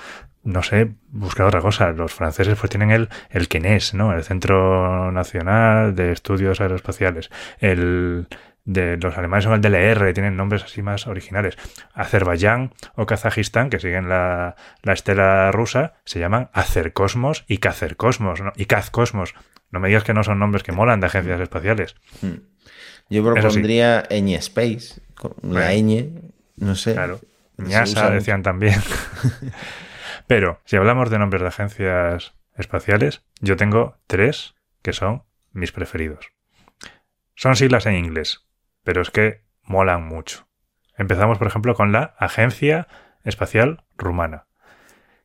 [0.43, 1.93] no sé, buscar otra cosa.
[1.93, 4.13] Los franceses pues tienen el, el CNES, ¿no?
[4.13, 7.31] El Centro Nacional de Estudios Aeroespaciales.
[7.61, 8.27] El
[8.69, 11.57] de los alemanes son el DLR, tienen nombres así más originales.
[11.95, 18.53] Azerbaiyán o Kazajistán, que siguen la, la estela rusa, se llaman Acercosmos y Kazercosmos, ¿no?
[18.57, 19.35] y Kazcosmos.
[19.71, 21.95] No me digas que no son nombres que molan de agencias espaciales.
[23.09, 23.41] Yo Eso sí.
[23.41, 25.71] propondría Ñ Space, con la Bueno.
[25.71, 26.93] ñ, no sé.
[26.93, 27.21] Claro.
[27.57, 28.81] Ñasa decían también.
[30.27, 36.29] Pero si hablamos de nombres de agencias espaciales, yo tengo tres que son mis preferidos.
[37.35, 38.45] Son siglas en inglés,
[38.89, 40.49] pero es que molan mucho.
[40.97, 42.89] Empezamos, por ejemplo, con la Agencia
[43.23, 44.47] Espacial Rumana,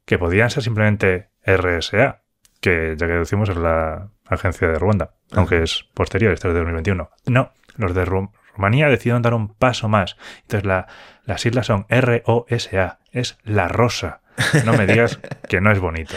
[0.03, 2.23] que podían ser simplemente RSA,
[2.59, 6.59] que ya que decimos es la agencia de Ruanda, aunque es posterior, esto es de
[6.59, 7.09] 2021.
[7.27, 10.17] No, los de Ru- Rumanía decidieron dar un paso más.
[10.41, 10.87] Entonces la-
[11.23, 14.19] las siglas son ROSA, es la rosa.
[14.65, 16.15] No me digas que no es bonito.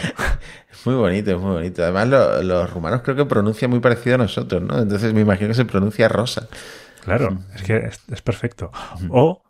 [0.69, 1.81] Es muy bonito, es muy bonito.
[1.81, 4.77] Además, lo- los rumanos creo que pronuncian muy parecido a nosotros, ¿no?
[4.79, 6.49] Entonces me imagino que se pronuncia rosa.
[7.07, 8.69] Claro, es que es, es perfecto.
[9.09, 9.43] O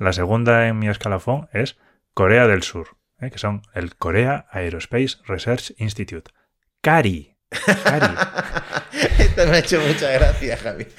[0.00, 1.78] la segunda en mi escalafón es
[2.12, 3.30] Corea del Sur, ¿eh?
[3.30, 6.32] que son el Korea Aerospace Research Institute.
[6.80, 7.36] CARI.
[7.84, 8.14] CARI.
[9.18, 10.86] Esto me ha hecho mucha gracia, Javi.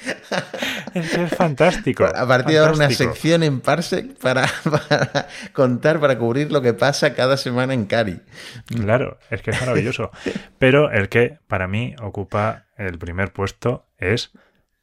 [0.94, 2.06] Es que es fantástico.
[2.06, 6.72] A partir de ahora una sección en Parsec para, para contar, para cubrir lo que
[6.72, 8.22] pasa cada semana en Cari.
[8.64, 10.10] Claro, es que es maravilloso.
[10.58, 14.32] Pero el que para mí ocupa el primer puesto es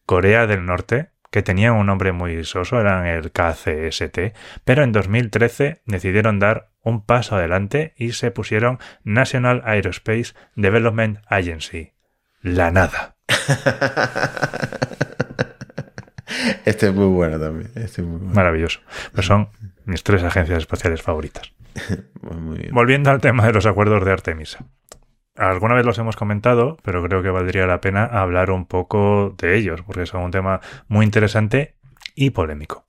[0.06, 5.82] Corea del Norte, que tenía un nombre muy soso, eran el KCST, pero en 2013
[5.88, 11.94] decidieron dar un paso adelante y se pusieron National Aerospace Development Agency.
[12.44, 13.16] La nada.
[16.66, 17.72] Este es muy bueno también.
[17.76, 18.34] Este es muy bueno.
[18.34, 18.80] Maravilloso.
[19.14, 19.50] Pues son
[19.86, 21.52] mis tres agencias espaciales favoritas.
[22.22, 22.74] Muy, muy bien.
[22.74, 24.66] Volviendo al tema de los acuerdos de Artemisa.
[25.36, 29.58] Alguna vez los hemos comentado, pero creo que valdría la pena hablar un poco de
[29.58, 31.76] ellos, porque son un tema muy interesante
[32.14, 32.88] y polémico.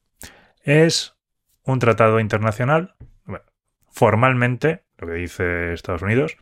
[0.63, 1.17] Es
[1.63, 3.45] un tratado internacional, bueno,
[3.91, 6.37] formalmente, lo que dice Estados Unidos,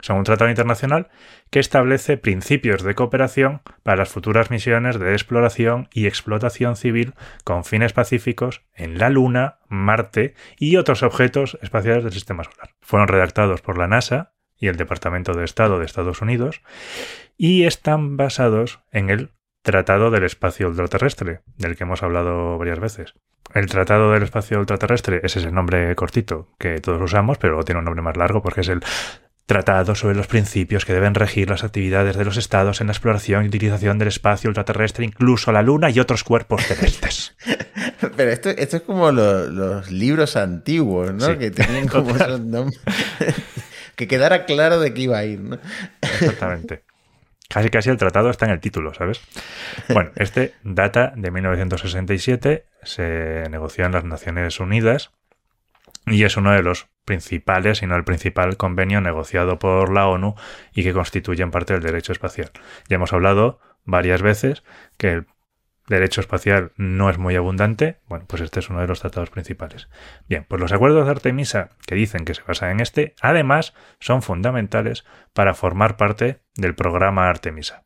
[0.00, 1.08] son un tratado internacional
[1.50, 7.14] que establece principios de cooperación para las futuras misiones de exploración y explotación civil
[7.44, 12.74] con fines pacíficos en la Luna, Marte y otros objetos espaciales del Sistema Solar.
[12.82, 16.62] Fueron redactados por la NASA y el Departamento de Estado de Estados Unidos
[17.36, 19.30] y están basados en el
[19.62, 23.14] Tratado del Espacio Ultraterrestre, del que hemos hablado varias veces.
[23.52, 27.80] El Tratado del Espacio Ultraterrestre, ese es el nombre cortito que todos usamos, pero tiene
[27.80, 28.80] un nombre más largo porque es el
[29.46, 33.44] Tratado sobre los principios que deben regir las actividades de los estados en la exploración
[33.44, 37.36] y utilización del espacio ultraterrestre, incluso la Luna y otros cuerpos celestes.
[38.16, 41.26] Pero esto, esto es como lo- los libros antiguos, ¿no?
[41.26, 41.36] Sí.
[41.38, 42.80] Que tenían como esos nombres.
[43.96, 45.40] Que quedara claro de qué iba a ir.
[46.02, 46.84] Exactamente.
[47.48, 49.20] Casi casi el tratado está en el título, ¿sabes?
[49.88, 55.12] Bueno, este data de 1967, se negoció en las Naciones Unidas
[56.06, 60.34] y es uno de los principales, si no el principal convenio negociado por la ONU
[60.74, 62.50] y que constituye en parte el derecho espacial.
[62.88, 64.64] Ya hemos hablado varias veces
[64.96, 65.26] que el
[65.88, 68.00] derecho espacial no es muy abundante.
[68.08, 69.88] Bueno, pues este es uno de los tratados principales.
[70.28, 74.22] Bien, pues los acuerdos de Artemisa que dicen que se basan en este, además son
[74.22, 77.84] fundamentales para formar parte del programa Artemisa.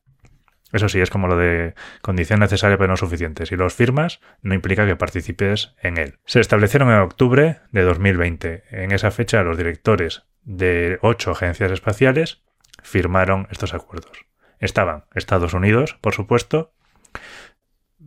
[0.72, 3.46] Eso sí, es como lo de condición necesaria pero no suficiente.
[3.46, 6.18] Si los firmas, no implica que participes en él.
[6.26, 8.64] Se establecieron en octubre de 2020.
[8.70, 12.42] En esa fecha, los directores de ocho agencias espaciales
[12.82, 14.26] firmaron estos acuerdos.
[14.60, 16.72] Estaban Estados Unidos, por supuesto,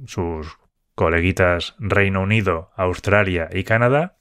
[0.06, 0.58] sus
[0.96, 4.18] coleguitas Reino Unido, Australia y Canadá,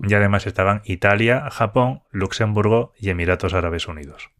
[0.00, 4.30] y además estaban Italia, Japón, Luxemburgo y Emiratos Árabes Unidos.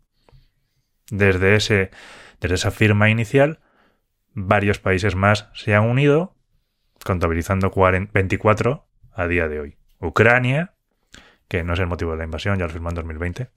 [1.10, 1.90] Desde, ese,
[2.40, 3.60] desde esa firma inicial,
[4.32, 6.34] varios países más se han unido,
[7.04, 9.76] contabilizando 40 24 a día de hoy.
[10.00, 10.74] Ucrania,
[11.48, 13.50] que no es el motivo de la invasión, ya lo firmó en 2020.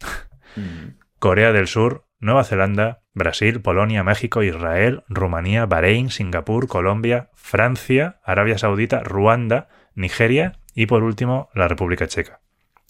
[1.19, 8.58] Corea del Sur, Nueva Zelanda, Brasil, Polonia, México, Israel, Rumanía, Bahrein, Singapur, Colombia, Francia, Arabia
[8.58, 12.39] Saudita, Ruanda, Nigeria y por último la República Checa.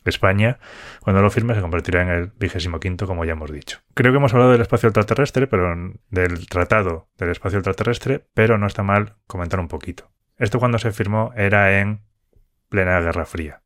[0.05, 0.59] España,
[1.01, 3.79] cuando lo firme, se convertirá en el vigésimo quinto, como ya hemos dicho.
[3.93, 5.75] Creo que hemos hablado del espacio ultraterrestre, pero
[6.09, 10.11] del tratado del espacio ultraterrestre, pero no está mal comentar un poquito.
[10.37, 12.01] Esto cuando se firmó era en
[12.69, 13.63] plena Guerra Fría.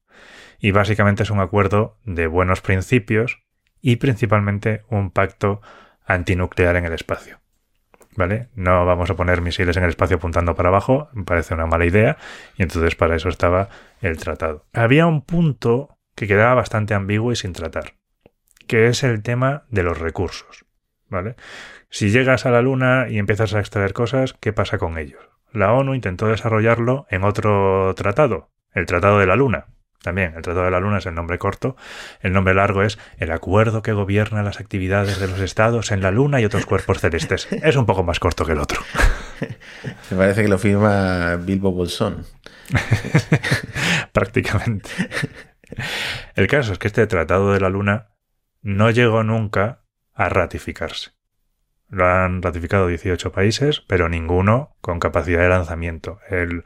[0.60, 3.44] Y básicamente es un acuerdo de buenos principios
[3.84, 5.62] y principalmente un pacto
[6.08, 7.40] antinuclear en el espacio.
[8.16, 8.50] ¿Vale?
[8.56, 11.86] No vamos a poner misiles en el espacio apuntando para abajo, me parece una mala
[11.86, 12.18] idea,
[12.58, 13.70] y entonces para eso estaba
[14.02, 14.66] el tratado.
[14.74, 17.94] Había un punto que quedaba bastante ambiguo y sin tratar,
[18.68, 20.66] que es el tema de los recursos.
[21.10, 21.36] ¿Vale?
[21.90, 25.34] Si llegas a la Luna y empiezas a extraer cosas, ¿qué pasa con ellos?
[25.54, 29.68] la ONU intentó desarrollarlo en otro tratado, el Tratado de la Luna.
[30.04, 31.78] También, el Tratado de la Luna es el nombre corto.
[32.20, 36.12] El nombre largo es el acuerdo que gobierna las actividades de los estados en la
[36.12, 37.48] Luna y otros cuerpos celestes.
[37.50, 38.82] Es un poco más corto que el otro.
[40.12, 42.26] Me parece que lo firma Bilbo Bolsón.
[44.12, 44.90] Prácticamente.
[46.36, 48.10] El caso es que este Tratado de la Luna
[48.62, 51.12] no llegó nunca a ratificarse.
[51.88, 56.20] Lo han ratificado 18 países, pero ninguno con capacidad de lanzamiento.
[56.30, 56.66] El,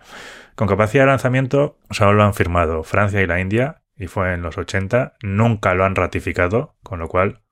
[0.58, 4.42] con capacidad de lanzamiento solo lo han firmado Francia y la India, y fue en
[4.42, 5.14] los 80.
[5.22, 7.44] Nunca lo han ratificado, con lo cual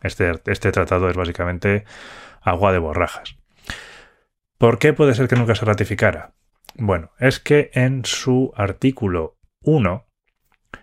[0.00, 1.84] este, este tratado es básicamente
[2.40, 3.36] agua de borrajas.
[4.56, 6.32] ¿Por qué puede ser que nunca se ratificara?
[6.76, 10.06] Bueno, es que en su artículo 1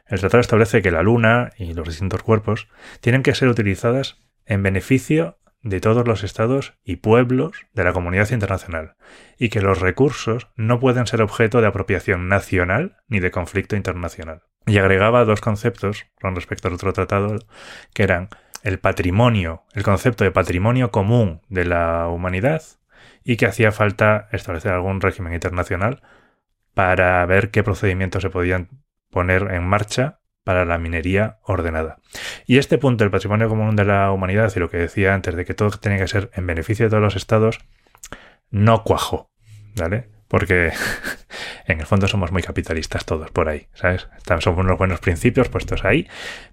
[0.06, 2.68] el tratado establece que la Luna y los distintos cuerpos
[3.02, 8.30] tienen que ser utilizadas en beneficio de todos los estados y pueblos de la comunidad
[8.32, 8.96] internacional,
[9.38, 14.44] y que los recursos no pueden ser objeto de apropiación nacional ni de conflicto internacional.
[14.66, 17.40] Y agregaba dos conceptos con respecto al otro tratado,
[17.94, 18.30] que eran
[18.62, 22.62] el patrimonio, el concepto de patrimonio común de la humanidad,
[23.24, 26.02] y que hacía falta establecer algún régimen internacional
[26.74, 28.70] para ver qué procedimientos se podían
[29.10, 31.98] poner en marcha para la minería ordenada.
[32.46, 35.46] Y este punto, el patrimonio común de la humanidad, y lo que decía antes de
[35.46, 37.60] que todo tenía que ser en beneficio de todos los estados,
[38.50, 39.32] no cuajó,
[39.76, 40.10] ¿vale?
[40.28, 40.72] Porque
[41.68, 44.08] en el fondo somos muy capitalistas todos por ahí, ¿sabes?
[44.40, 46.08] Somos unos buenos principios puestos ahí,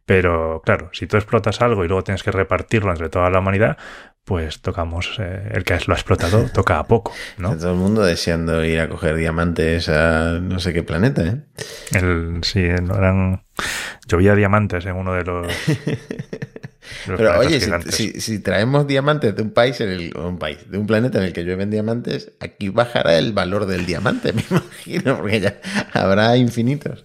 [0.04, 3.78] pero claro, si tú explotas algo y luego tienes que repartirlo entre toda la humanidad,
[4.24, 7.56] pues tocamos, eh, el que lo ha explotado toca a poco, ¿no?
[7.56, 11.40] todo el mundo deseando ir a coger diamantes a no sé qué planeta, ¿eh?
[11.94, 13.44] El, sí, no eran...
[14.06, 15.46] Llovía diamantes en uno de los...
[17.06, 21.18] Pero oye, si, traemos diamantes de un país, en el, un país, de un planeta
[21.18, 25.60] en el que llueven diamantes, aquí bajará el valor del diamante, me imagino, porque ya
[25.92, 27.04] habrá infinitos.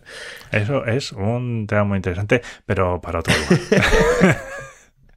[0.52, 4.38] Eso es un tema muy interesante, pero para otro lugar.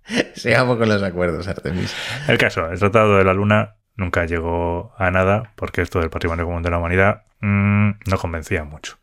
[0.35, 1.95] Sigamos con los acuerdos, Artemis.
[2.29, 6.47] El caso, el Tratado de la Luna nunca llegó a nada porque esto del patrimonio
[6.47, 8.99] común de la humanidad mm, no convencía mucho.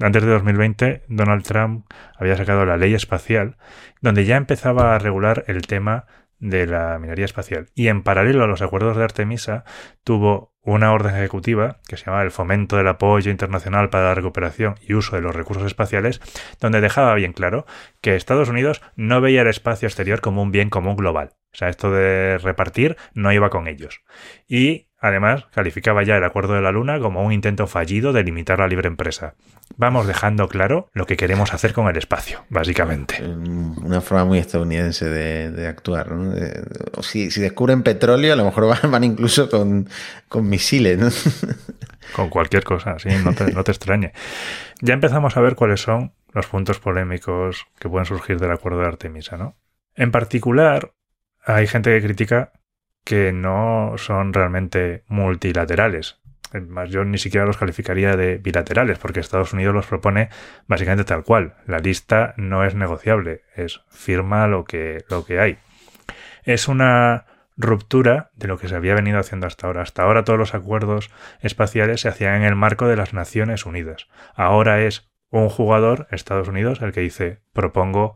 [0.00, 1.86] Antes de 2020, Donald Trump
[2.16, 3.56] había sacado la ley espacial,
[4.00, 6.06] donde ya empezaba a regular el tema
[6.38, 7.68] de la minería espacial.
[7.74, 9.64] Y en paralelo a los acuerdos de Artemisa,
[10.02, 14.76] tuvo una orden ejecutiva que se llamaba el Fomento del Apoyo Internacional para la Recuperación
[14.80, 16.20] y Uso de los Recursos Espaciales,
[16.60, 17.66] donde dejaba bien claro
[18.00, 21.30] que Estados Unidos no veía el espacio exterior como un bien común global.
[21.52, 24.02] O sea, esto de repartir no iba con ellos.
[24.48, 28.60] Y Además, calificaba ya el Acuerdo de la Luna como un intento fallido de limitar
[28.60, 29.34] la libre empresa.
[29.76, 33.20] Vamos dejando claro lo que queremos hacer con el espacio, básicamente.
[33.20, 36.12] Una forma muy estadounidense de, actuar.
[36.12, 36.32] ¿no?
[37.02, 39.88] si, descubren petróleo, a lo mejor van, incluso con,
[40.40, 40.98] misiles.
[40.98, 41.08] ¿no?
[42.16, 44.12] Con cualquier cosa, sí, no te, no te extrañe.
[44.82, 48.86] Ya empezamos a ver cuáles son los puntos polémicos que pueden surgir del Acuerdo de
[48.86, 49.56] Artemisa, ¿no?
[49.94, 50.92] En particular,
[51.44, 52.52] hay gente que critica
[53.04, 56.20] que no son realmente multilaterales.
[56.60, 60.28] Más yo ni siquiera los calificaría de bilaterales, porque Estados Unidos los propone
[60.66, 61.54] básicamente tal cual.
[61.66, 65.58] La lista no es negociable, es firma lo que, lo que hay.
[66.44, 69.82] Es una ruptura de lo que se había venido haciendo hasta ahora.
[69.82, 71.10] Hasta ahora todos los acuerdos
[71.40, 74.08] espaciales se hacían en el marco de las Naciones Unidas.
[74.34, 78.14] Ahora es un jugador, Estados Unidos, el que dice propongo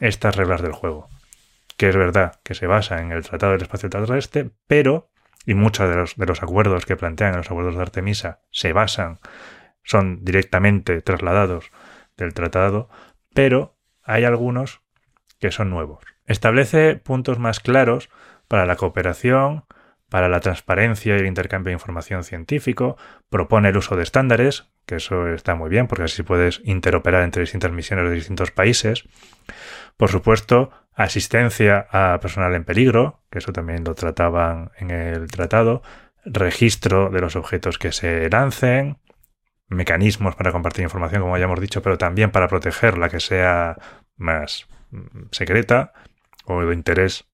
[0.00, 1.08] estas reglas del juego
[1.76, 5.10] que es verdad que se basa en el Tratado del Espacio Terrestre, pero,
[5.46, 9.18] y muchos de los, de los acuerdos que plantean los acuerdos de Artemisa se basan,
[9.82, 11.70] son directamente trasladados
[12.16, 12.88] del tratado,
[13.34, 14.80] pero hay algunos
[15.40, 16.04] que son nuevos.
[16.26, 18.08] Establece puntos más claros
[18.48, 19.64] para la cooperación,
[20.08, 22.96] para la transparencia y el intercambio de información científico,
[23.28, 27.42] propone el uso de estándares, que eso está muy bien porque así puedes interoperar entre
[27.42, 29.08] distintas misiones de distintos países.
[29.96, 35.82] Por supuesto, asistencia a personal en peligro, que eso también lo trataban en el tratado,
[36.24, 38.98] registro de los objetos que se lancen,
[39.68, 43.76] mecanismos para compartir información, como ya hemos dicho, pero también para proteger la que sea
[44.16, 44.66] más
[45.32, 45.92] secreta
[46.44, 47.26] o de interés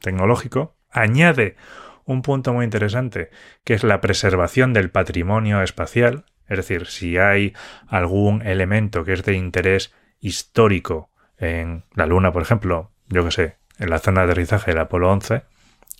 [0.00, 0.76] tecnológico.
[0.90, 1.56] Añade
[2.04, 3.30] un punto muy interesante,
[3.64, 7.54] que es la preservación del patrimonio espacial, es decir, si hay
[7.86, 11.10] algún elemento que es de interés histórico
[11.40, 15.10] en la Luna, por ejemplo, yo que sé, en la zona de aterrizaje del Apolo
[15.10, 15.42] 11,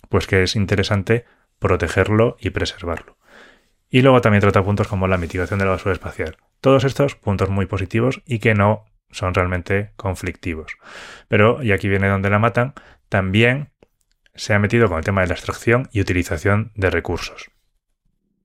[0.09, 1.25] pues que es interesante
[1.59, 3.17] protegerlo y preservarlo.
[3.89, 6.37] Y luego también trata puntos como la mitigación de la basura espacial.
[6.61, 10.77] Todos estos puntos muy positivos y que no son realmente conflictivos.
[11.27, 12.73] Pero, y aquí viene donde la matan,
[13.09, 13.71] también
[14.33, 17.51] se ha metido con el tema de la extracción y utilización de recursos.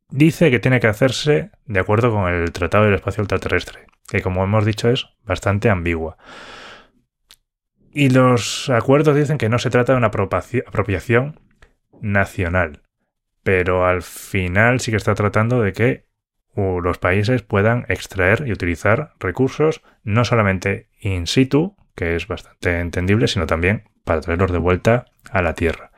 [0.09, 4.43] dice que tiene que hacerse de acuerdo con el Tratado del Espacio Ultraterrestre, que como
[4.45, 6.17] hemos dicho es bastante ambigua.
[7.99, 11.41] Y los acuerdos dicen que no se trata de una apropiación
[12.03, 12.83] nacional,
[13.43, 16.05] pero al final sí que está tratando de que
[16.55, 23.29] los países puedan extraer y utilizar recursos no solamente in situ, que es bastante entendible,
[23.29, 25.91] sino también para traerlos de vuelta a la Tierra.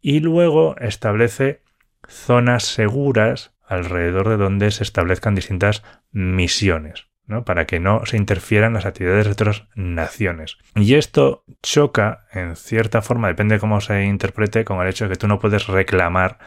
[0.00, 1.60] Y luego establece
[2.08, 7.05] zonas seguras alrededor de donde se establezcan distintas misiones.
[7.44, 10.58] Para que no se interfieran las actividades de otras naciones.
[10.74, 15.10] Y esto choca, en cierta forma, depende de cómo se interprete, con el hecho de
[15.10, 16.38] que tú no puedes reclamar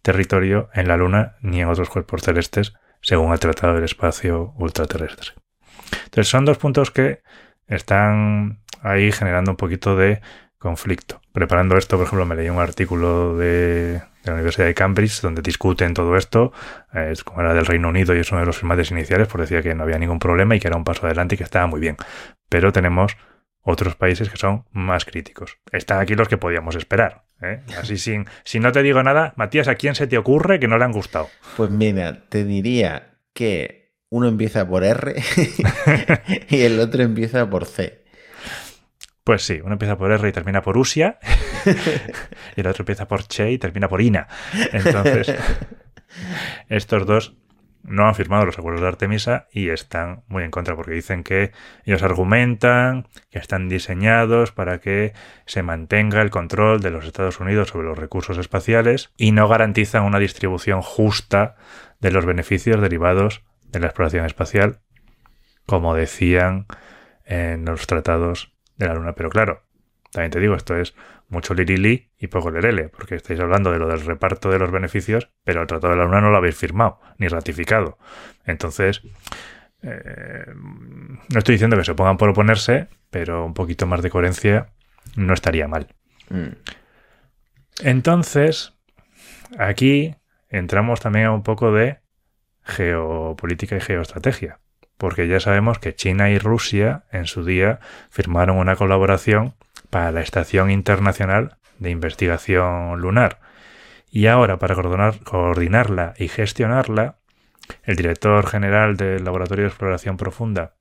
[0.00, 5.32] territorio en la Luna ni en otros cuerpos celestes, según el Tratado del Espacio Ultraterrestre.
[6.04, 7.22] Entonces son dos puntos que
[7.66, 10.20] están ahí generando un poquito de
[10.58, 11.20] conflicto.
[11.32, 15.94] Preparando esto, por ejemplo, me leí un artículo de, la Universidad de Cambridge donde discuten
[15.94, 16.52] todo esto,
[16.94, 19.62] es como era del Reino Unido y es uno de los firmantes iniciales, pues decía
[19.62, 21.80] que no había ningún problema y que era un paso adelante y que estaba muy
[21.80, 21.96] bien.
[22.48, 23.16] Pero tenemos
[23.62, 25.58] otros países que son más críticos.
[25.70, 27.24] Están aquí los que podíamos esperar.
[27.40, 27.60] ¿eh?
[27.78, 30.78] Así sin, si no te digo nada, Matías, ¿a quién se te ocurre que no
[30.78, 31.28] le han gustado?
[31.56, 35.14] Pues mira, te diría que uno empieza por R
[36.48, 38.01] y el otro empieza por C.
[39.24, 41.18] Pues sí, uno empieza por R y termina por Usia,
[42.56, 44.26] y el otro empieza por Che y termina por Ina.
[44.72, 45.32] Entonces,
[46.68, 47.36] estos dos
[47.84, 51.52] no han firmado los acuerdos de Artemisa y están muy en contra porque dicen que
[51.84, 55.14] ellos argumentan que están diseñados para que
[55.46, 60.04] se mantenga el control de los Estados Unidos sobre los recursos espaciales y no garantizan
[60.04, 61.56] una distribución justa
[62.00, 64.80] de los beneficios derivados de la exploración espacial,
[65.66, 66.66] como decían
[67.24, 69.14] en los tratados de la Luna.
[69.14, 69.62] Pero claro,
[70.10, 70.94] también te digo, esto es
[71.28, 75.30] mucho lirili y poco lerele, porque estáis hablando de lo del reparto de los beneficios,
[75.44, 77.98] pero el Tratado de la Luna no lo habéis firmado ni ratificado.
[78.44, 79.02] Entonces,
[79.82, 84.72] eh, no estoy diciendo que se pongan por oponerse, pero un poquito más de coherencia
[85.16, 85.88] no estaría mal.
[86.28, 86.52] Mm.
[87.82, 88.74] Entonces,
[89.58, 90.14] aquí
[90.50, 92.00] entramos también a un poco de
[92.64, 94.60] geopolítica y geoestrategia
[95.02, 99.56] porque ya sabemos que China y Rusia en su día firmaron una colaboración
[99.90, 103.40] para la Estación Internacional de Investigación Lunar.
[104.12, 104.76] Y ahora, para
[105.24, 107.16] coordinarla y gestionarla,
[107.82, 110.76] el director general del Laboratorio de Exploración Profunda,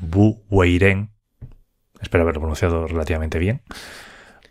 [0.00, 1.10] Bu Weiren,
[2.00, 3.62] espero haberlo pronunciado relativamente bien,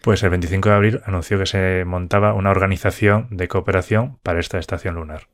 [0.01, 4.59] pues el 25 de abril anunció que se montaba una organización de cooperación para esta
[4.59, 5.29] estación lunar.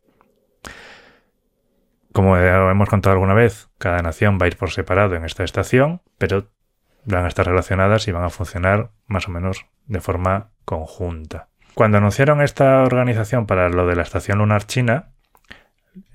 [2.14, 6.02] Como hemos contado alguna vez, cada nación va a ir por separado en esta estación,
[6.18, 6.50] pero
[7.06, 11.48] van a estar relacionadas y van a funcionar más o menos de forma conjunta.
[11.74, 15.14] Cuando anunciaron esta organización para lo de la Estación Lunar China,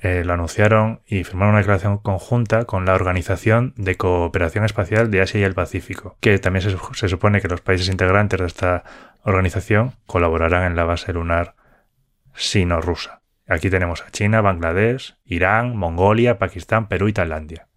[0.01, 5.23] eh, lo anunciaron y firmaron una declaración conjunta con la Organización de Cooperación Espacial de
[5.23, 8.85] Asia y el Pacífico, que también se, se supone que los países integrantes de esta
[9.23, 11.57] organización colaborarán en la base lunar
[12.35, 13.23] sino-rusa.
[13.49, 17.69] Aquí tenemos a China, Bangladesh, Irán, Mongolia, Pakistán, Perú y Tailandia.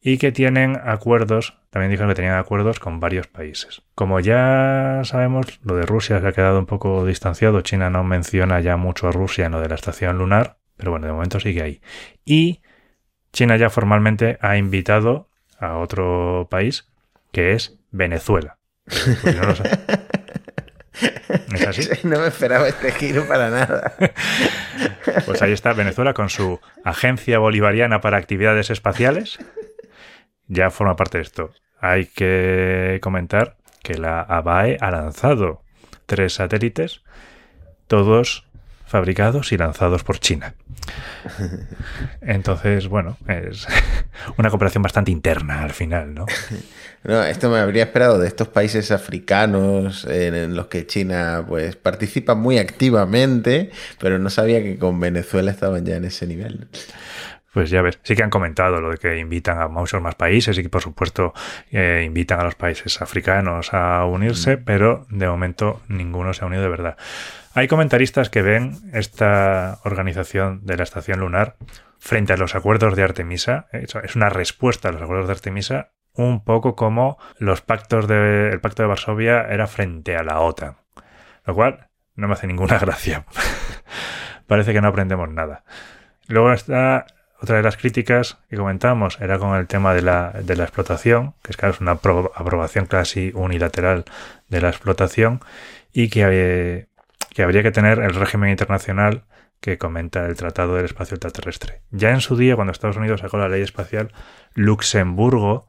[0.00, 3.82] Y que tienen acuerdos, también dijeron que tenían acuerdos con varios países.
[3.94, 7.60] Como ya sabemos, lo de Rusia se ha quedado un poco distanciado.
[7.62, 11.06] China no menciona ya mucho a Rusia en lo de la estación lunar, pero bueno,
[11.06, 11.80] de momento sigue ahí.
[12.24, 12.62] Y
[13.32, 15.28] China ya formalmente ha invitado
[15.58, 16.88] a otro país,
[17.32, 18.58] que es Venezuela.
[21.54, 21.88] ¿Es así?
[22.04, 23.94] No me esperaba este giro para nada.
[25.26, 29.38] Pues ahí está Venezuela con su Agencia Bolivariana para Actividades Espaciales.
[30.46, 31.50] Ya forma parte de esto.
[31.80, 35.62] Hay que comentar que la ABAE ha lanzado
[36.06, 37.02] tres satélites,
[37.86, 38.47] todos
[38.88, 40.54] fabricados y lanzados por China.
[42.20, 43.66] Entonces, bueno, es
[44.38, 46.26] una cooperación bastante interna al final, ¿no?
[47.04, 52.34] No, esto me habría esperado de estos países africanos en, los que China pues participa
[52.34, 53.70] muy activamente,
[54.00, 56.68] pero no sabía que con Venezuela estaban ya en ese nivel.
[57.52, 60.58] Pues ya ves, sí que han comentado lo de que invitan a muchos más países
[60.58, 61.32] y que por supuesto
[61.70, 64.64] eh, invitan a los países africanos a unirse, mm.
[64.64, 66.96] pero de momento ninguno se ha unido de verdad.
[67.58, 71.56] Hay comentaristas que ven esta organización de la estación lunar
[71.98, 75.90] frente a los acuerdos de Artemisa, eh, es una respuesta a los acuerdos de Artemisa
[76.14, 80.76] un poco como los pactos de, el pacto de Varsovia era frente a la OTAN.
[81.46, 83.24] Lo cual no me hace ninguna gracia.
[84.46, 85.64] Parece que no aprendemos nada.
[86.28, 87.06] Luego está
[87.42, 91.56] otra de las críticas que comentamos, era con el tema de la, explotación, que es
[91.56, 94.04] claro, es una aprobación casi unilateral
[94.48, 95.40] de la explotación
[95.92, 96.88] y que, eh,
[97.34, 99.24] que habría que tener el régimen internacional
[99.60, 101.82] que comenta el Tratado del Espacio Extraterrestre.
[101.90, 104.12] Ya en su día, cuando Estados Unidos sacó la ley espacial,
[104.54, 105.68] Luxemburgo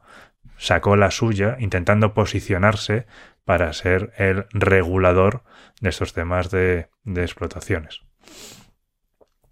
[0.56, 3.06] sacó la suya intentando posicionarse
[3.44, 5.42] para ser el regulador
[5.80, 8.02] de estos temas de, de explotaciones.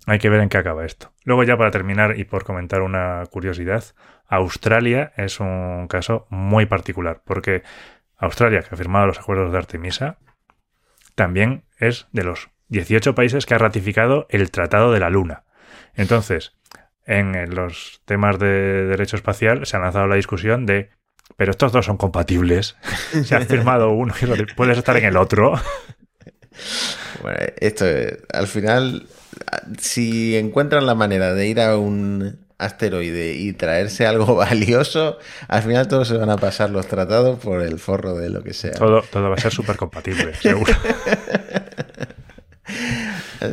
[0.06, 1.12] Hay que ver en qué acaba esto.
[1.24, 3.84] Luego ya para terminar y por comentar una curiosidad,
[4.26, 7.62] Australia es un caso muy particular porque
[8.16, 10.18] Australia, que ha firmado los acuerdos de Artemisa,
[11.14, 15.44] también es de los 18 países que ha ratificado el Tratado de la Luna.
[15.94, 16.52] Entonces,
[17.06, 20.90] en los temas de derecho espacial se ha lanzado la discusión de,
[21.36, 22.76] pero estos dos son compatibles.
[23.24, 25.54] se ha firmado uno y puedes estar en el otro.
[27.22, 29.06] Bueno, esto es, al final,
[29.78, 35.88] si encuentran la manera de ir a un asteroide y traerse algo valioso, al final
[35.88, 38.72] todos se van a pasar los tratados por el forro de lo que sea.
[38.72, 40.72] Todo, todo va a ser súper compatible, seguro.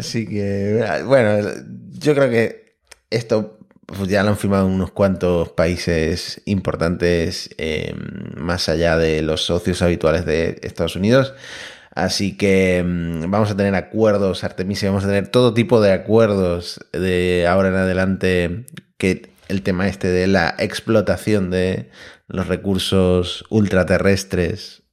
[0.08, 1.50] Así que, bueno,
[1.94, 2.78] yo creo que
[3.10, 7.94] esto pues ya lo han firmado unos cuantos países importantes eh,
[8.36, 11.34] más allá de los socios habituales de Estados Unidos.
[11.94, 16.80] Así que mm, vamos a tener acuerdos, Artemisia, vamos a tener todo tipo de acuerdos
[16.92, 18.66] de ahora en adelante
[18.98, 21.90] que el tema este de la explotación de
[22.28, 24.85] los recursos ultraterrestres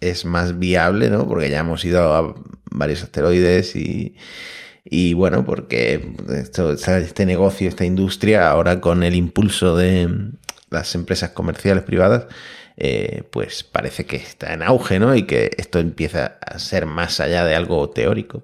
[0.00, 1.26] es más viable, ¿no?
[1.28, 2.34] Porque ya hemos ido a
[2.70, 4.16] varios asteroides y,
[4.84, 10.08] y bueno, porque esto, este negocio, esta industria, ahora con el impulso de
[10.70, 12.26] las empresas comerciales privadas,
[12.76, 15.14] eh, pues parece que está en auge, ¿no?
[15.14, 18.42] Y que esto empieza a ser más allá de algo teórico.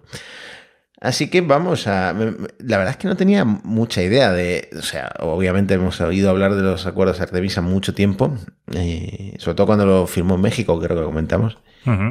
[1.07, 2.13] Así que vamos a...
[2.59, 4.69] La verdad es que no tenía mucha idea de...
[4.77, 8.37] O sea, obviamente hemos oído hablar de los acuerdos de Artemisa mucho tiempo,
[8.73, 11.59] eh, sobre todo cuando lo firmó México, creo que lo comentamos.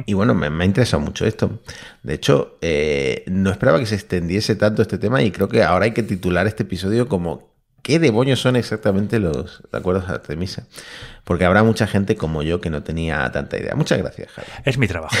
[0.06, 1.60] Y bueno, me, ha interesado mucho esto.
[2.02, 5.84] De hecho, eh, no esperaba que se extendiese tanto este tema y creo que ahora
[5.84, 7.50] hay que titular este episodio como
[7.86, 10.66] ¿qué demonios son exactamente los acuerdos de Artemisa?
[11.22, 13.76] Porque habrá mucha gente como yo que no tenía tanta idea.
[13.76, 14.48] Muchas gracias, Javi.
[14.64, 15.14] Es mi trabajo.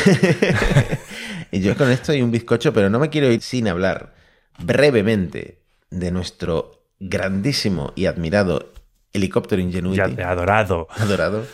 [1.52, 4.16] y yo con esto y un bizcocho, pero no me quiero ir sin hablar
[4.58, 8.72] brevemente de nuestro grandísimo y admirado
[9.12, 10.20] helicóptero Ingenuity.
[10.20, 10.88] adorado.
[10.90, 11.46] Adorado.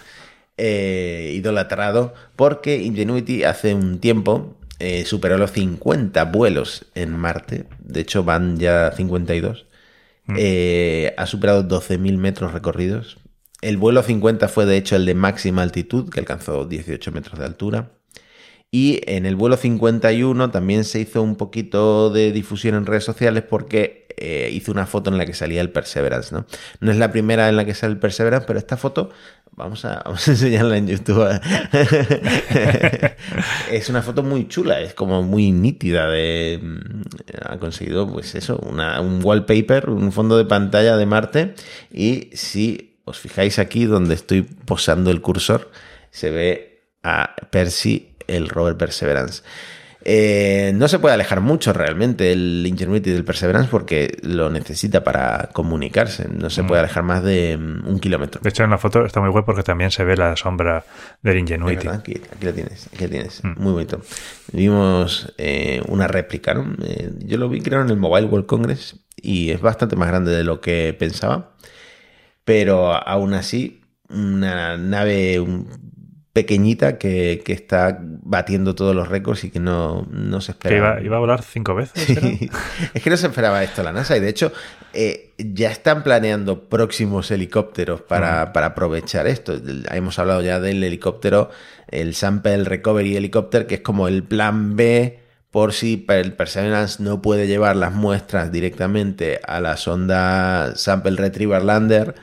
[0.57, 7.67] Eh, idolatrado, porque Ingenuity hace un tiempo eh, superó los 50 vuelos en Marte.
[7.81, 9.67] De hecho, van ya 52.
[10.37, 13.19] Eh, ha superado 12.000 metros recorridos.
[13.61, 17.45] El vuelo 50 fue de hecho el de máxima altitud, que alcanzó 18 metros de
[17.45, 17.93] altura.
[18.71, 23.45] Y en el vuelo 51 también se hizo un poquito de difusión en redes sociales
[23.49, 26.35] porque eh, hizo una foto en la que salía el Perseverance.
[26.35, 26.47] ¿no?
[26.81, 29.11] no es la primera en la que sale el Perseverance, pero esta foto
[29.55, 31.29] Vamos a, enseñarla en YouTube.
[33.71, 36.09] es una foto muy chula, es como muy nítida.
[36.09, 37.03] De, mm,
[37.45, 41.55] ha conseguido, pues eso, un wallpaper, un fondo de pantalla de Marte.
[41.93, 45.71] Y si os fijáis aquí donde estoy posando el cursor,
[46.11, 49.43] se ve a Percy, el rover Perseverance.
[50.05, 55.51] Eh, no se puede alejar mucho realmente el Ingenuity del Perseverance porque lo necesita para
[55.53, 56.29] comunicarse.
[56.29, 56.85] No se puede mm.
[56.85, 58.41] alejar más de mm, un kilómetro.
[58.43, 60.85] De hecho, en la foto está muy guay porque también se ve la sombra
[61.23, 61.89] del Ingenuity.
[61.89, 63.45] Aquí, aquí, lo tienes, aquí lo tienes.
[63.45, 63.63] Mm.
[63.63, 64.01] Muy bonito.
[64.53, 66.75] Vimos eh, una réplica, ¿no?
[66.85, 70.33] Eh, yo lo vi, creo, en el Mobile World Congress y es bastante más grande
[70.33, 71.55] de lo que pensaba.
[72.45, 75.39] Pero aún así, una nave
[76.33, 80.07] pequeñita que, está batiendo todos los récords y que no,
[80.41, 80.97] se esperaba.
[80.97, 82.09] Que iba, a volar cinco veces.
[82.95, 84.53] es que no se esperaba esto la NASA y de hecho
[84.95, 89.61] eh, ya están planeando próximos helicópteros para, aprovechar esto.
[89.91, 91.51] Hemos hablado ya del helicóptero,
[91.89, 95.19] el Sample Recovery Helicopter, que es como el plan B
[95.51, 101.63] por si el Perseverance no puede llevar las muestras directamente a la sonda Sample Retriever
[101.63, 102.15] Lander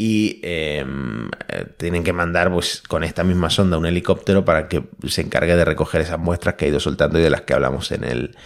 [0.00, 4.84] y em, eh, tienen que mandar pues, con esta misma sonda un helicóptero para que
[5.08, 7.90] se encargue de recoger esas muestras que ha ido soltando y de las que hablamos
[7.90, 8.36] en el,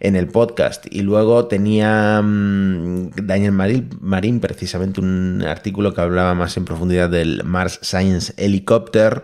[0.00, 0.84] en el podcast.
[0.90, 7.42] Y luego tenía mm, Daniel Marín, precisamente un artículo que hablaba más en profundidad del
[7.42, 9.22] Mars Science Helicopter,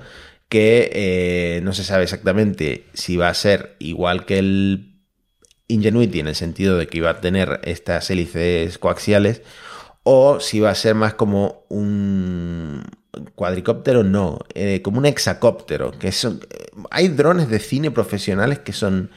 [0.49, 4.91] que eh, no se sabe exactamente si va a ser igual que el
[5.69, 9.43] Ingenuity en el sentido de que iba a tener estas hélices coaxiales
[10.05, 12.83] o si va a ser más como un
[13.35, 16.41] cuadricóptero, no, eh, como un hexacóptero, que son,
[16.91, 19.11] hay drones de cine profesionales que son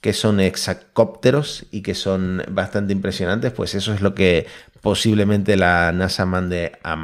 [0.00, 4.46] que son hexacópteros y que son bastante impresionantes, pues eso es lo que
[4.82, 6.94] posiblemente la NASA mande a,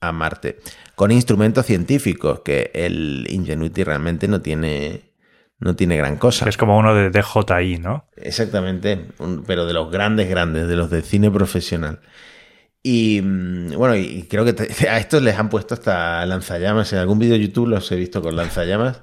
[0.00, 0.60] a Marte,
[0.94, 5.10] con instrumentos científicos, que el Ingenuity realmente no tiene
[5.58, 6.48] no tiene gran cosa.
[6.48, 8.06] Es como uno de DJI, ¿no?
[8.16, 12.00] Exactamente, un- pero de los grandes, grandes, de los de cine profesional.
[12.84, 16.92] Y mm, bueno, y creo que te- a estos les han puesto hasta lanzallamas.
[16.92, 19.00] En algún vídeo de YouTube los he visto con lanzallamas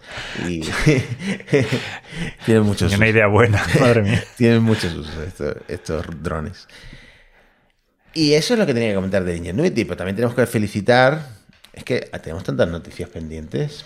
[0.47, 0.61] y
[2.45, 3.15] tienen muchos Ni una usos.
[3.15, 4.23] idea buena, madre mía.
[4.37, 6.67] Tienen muchos usos estos, estos drones.
[8.13, 9.85] Y eso es lo que tenía que comentar de Ingenuity.
[9.85, 11.21] Pero también tenemos que felicitar.
[11.71, 13.85] Es que tenemos tantas noticias pendientes.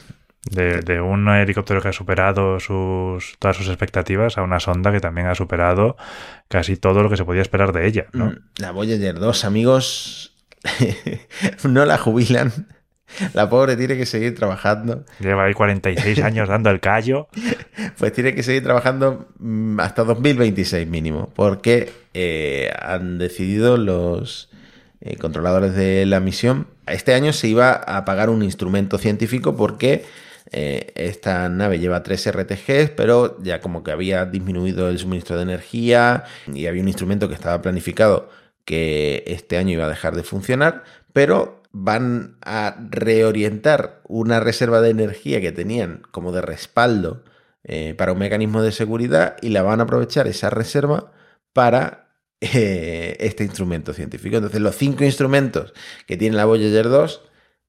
[0.49, 4.99] De, de un helicóptero que ha superado sus, todas sus expectativas a una sonda que
[4.99, 5.95] también ha superado
[6.49, 8.25] casi todo lo que se podía esperar de ella, ¿no?
[8.25, 10.35] Mm, La Voyager 2, amigos,
[11.63, 12.51] no la jubilan.
[13.33, 15.05] La pobre tiene que seguir trabajando.
[15.19, 17.27] Lleva ahí 46 años dando el callo.
[17.97, 21.29] Pues tiene que seguir trabajando mm, hasta 2026 mínimo.
[21.35, 24.49] Porque eh, han decidido los
[25.01, 26.67] eh, controladores de la misión.
[26.87, 30.05] Este año se iba a pagar un instrumento científico porque
[30.53, 35.43] eh, esta nave lleva tres RTGs, pero ya como que había disminuido el suministro de
[35.43, 38.29] energía y había un instrumento que estaba planificado
[38.65, 44.91] que este año iba a dejar de funcionar, pero van a reorientar una reserva de
[44.91, 47.23] energía que tenían como de respaldo
[47.63, 51.11] eh, para un mecanismo de seguridad y la van a aprovechar esa reserva
[51.51, 54.37] para eh, este instrumento científico.
[54.37, 55.73] Entonces los cinco instrumentos
[56.05, 57.21] que tiene la Voyager 2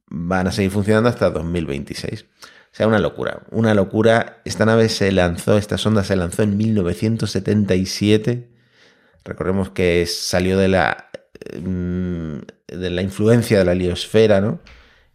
[0.06, 2.26] van a seguir funcionando hasta 2026.
[2.74, 4.40] O sea, una locura, una locura.
[4.44, 8.48] Esta nave se lanzó, esta sonda se lanzó en 1977.
[9.24, 11.08] Recordemos que salió de la,
[11.56, 14.60] mm, de la influencia de la heliosfera, ¿no?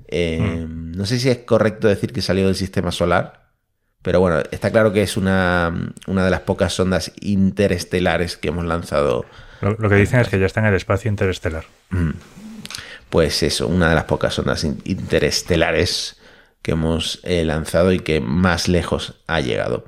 [0.07, 3.49] Eh, No sé si es correcto decir que salió del sistema solar,
[4.01, 8.65] pero bueno, está claro que es una, una de las pocas sondas interestelares que hemos
[8.65, 9.25] lanzado.
[9.61, 11.65] Lo, lo que dicen es que ya está en el espacio interestelar.
[13.09, 16.18] Pues eso, una de las pocas sondas in- interestelares
[16.61, 19.85] que hemos eh, lanzado y que más lejos ha llegado.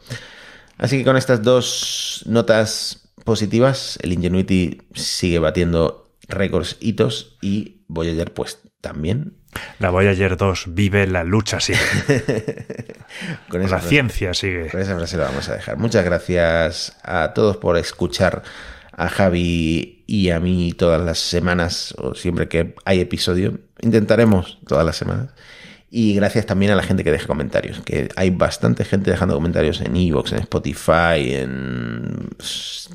[0.77, 8.33] Así que con estas dos notas positivas, el Ingenuity sigue batiendo récords, hitos y Voyager
[8.33, 9.33] pues también.
[9.79, 11.77] La Voyager 2 vive, la lucha sigue.
[13.49, 14.69] Con esa La frase- ciencia sigue.
[14.69, 15.77] Con esa frase la vamos a dejar.
[15.77, 18.43] Muchas gracias a todos por escuchar
[18.93, 23.59] a Javi y a mí todas las semanas o siempre que hay episodio.
[23.81, 25.31] Intentaremos todas las semanas.
[25.93, 29.81] Y gracias también a la gente que deja comentarios, que hay bastante gente dejando comentarios
[29.81, 32.29] en Evox, en Spotify, en...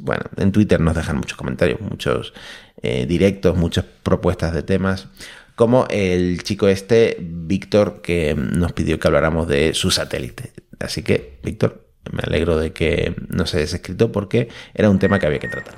[0.01, 2.33] Bueno, en Twitter nos dejan muchos comentarios, muchos
[2.81, 5.09] eh, directos, muchas propuestas de temas,
[5.57, 10.53] como el chico este, Víctor, que nos pidió que habláramos de su satélite.
[10.81, 15.27] Así que, Víctor, me alegro de que nos hayas escrito porque era un tema que
[15.27, 15.75] había que tratar.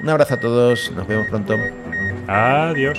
[0.00, 1.54] Un abrazo a todos, nos vemos pronto.
[2.26, 2.98] Adiós.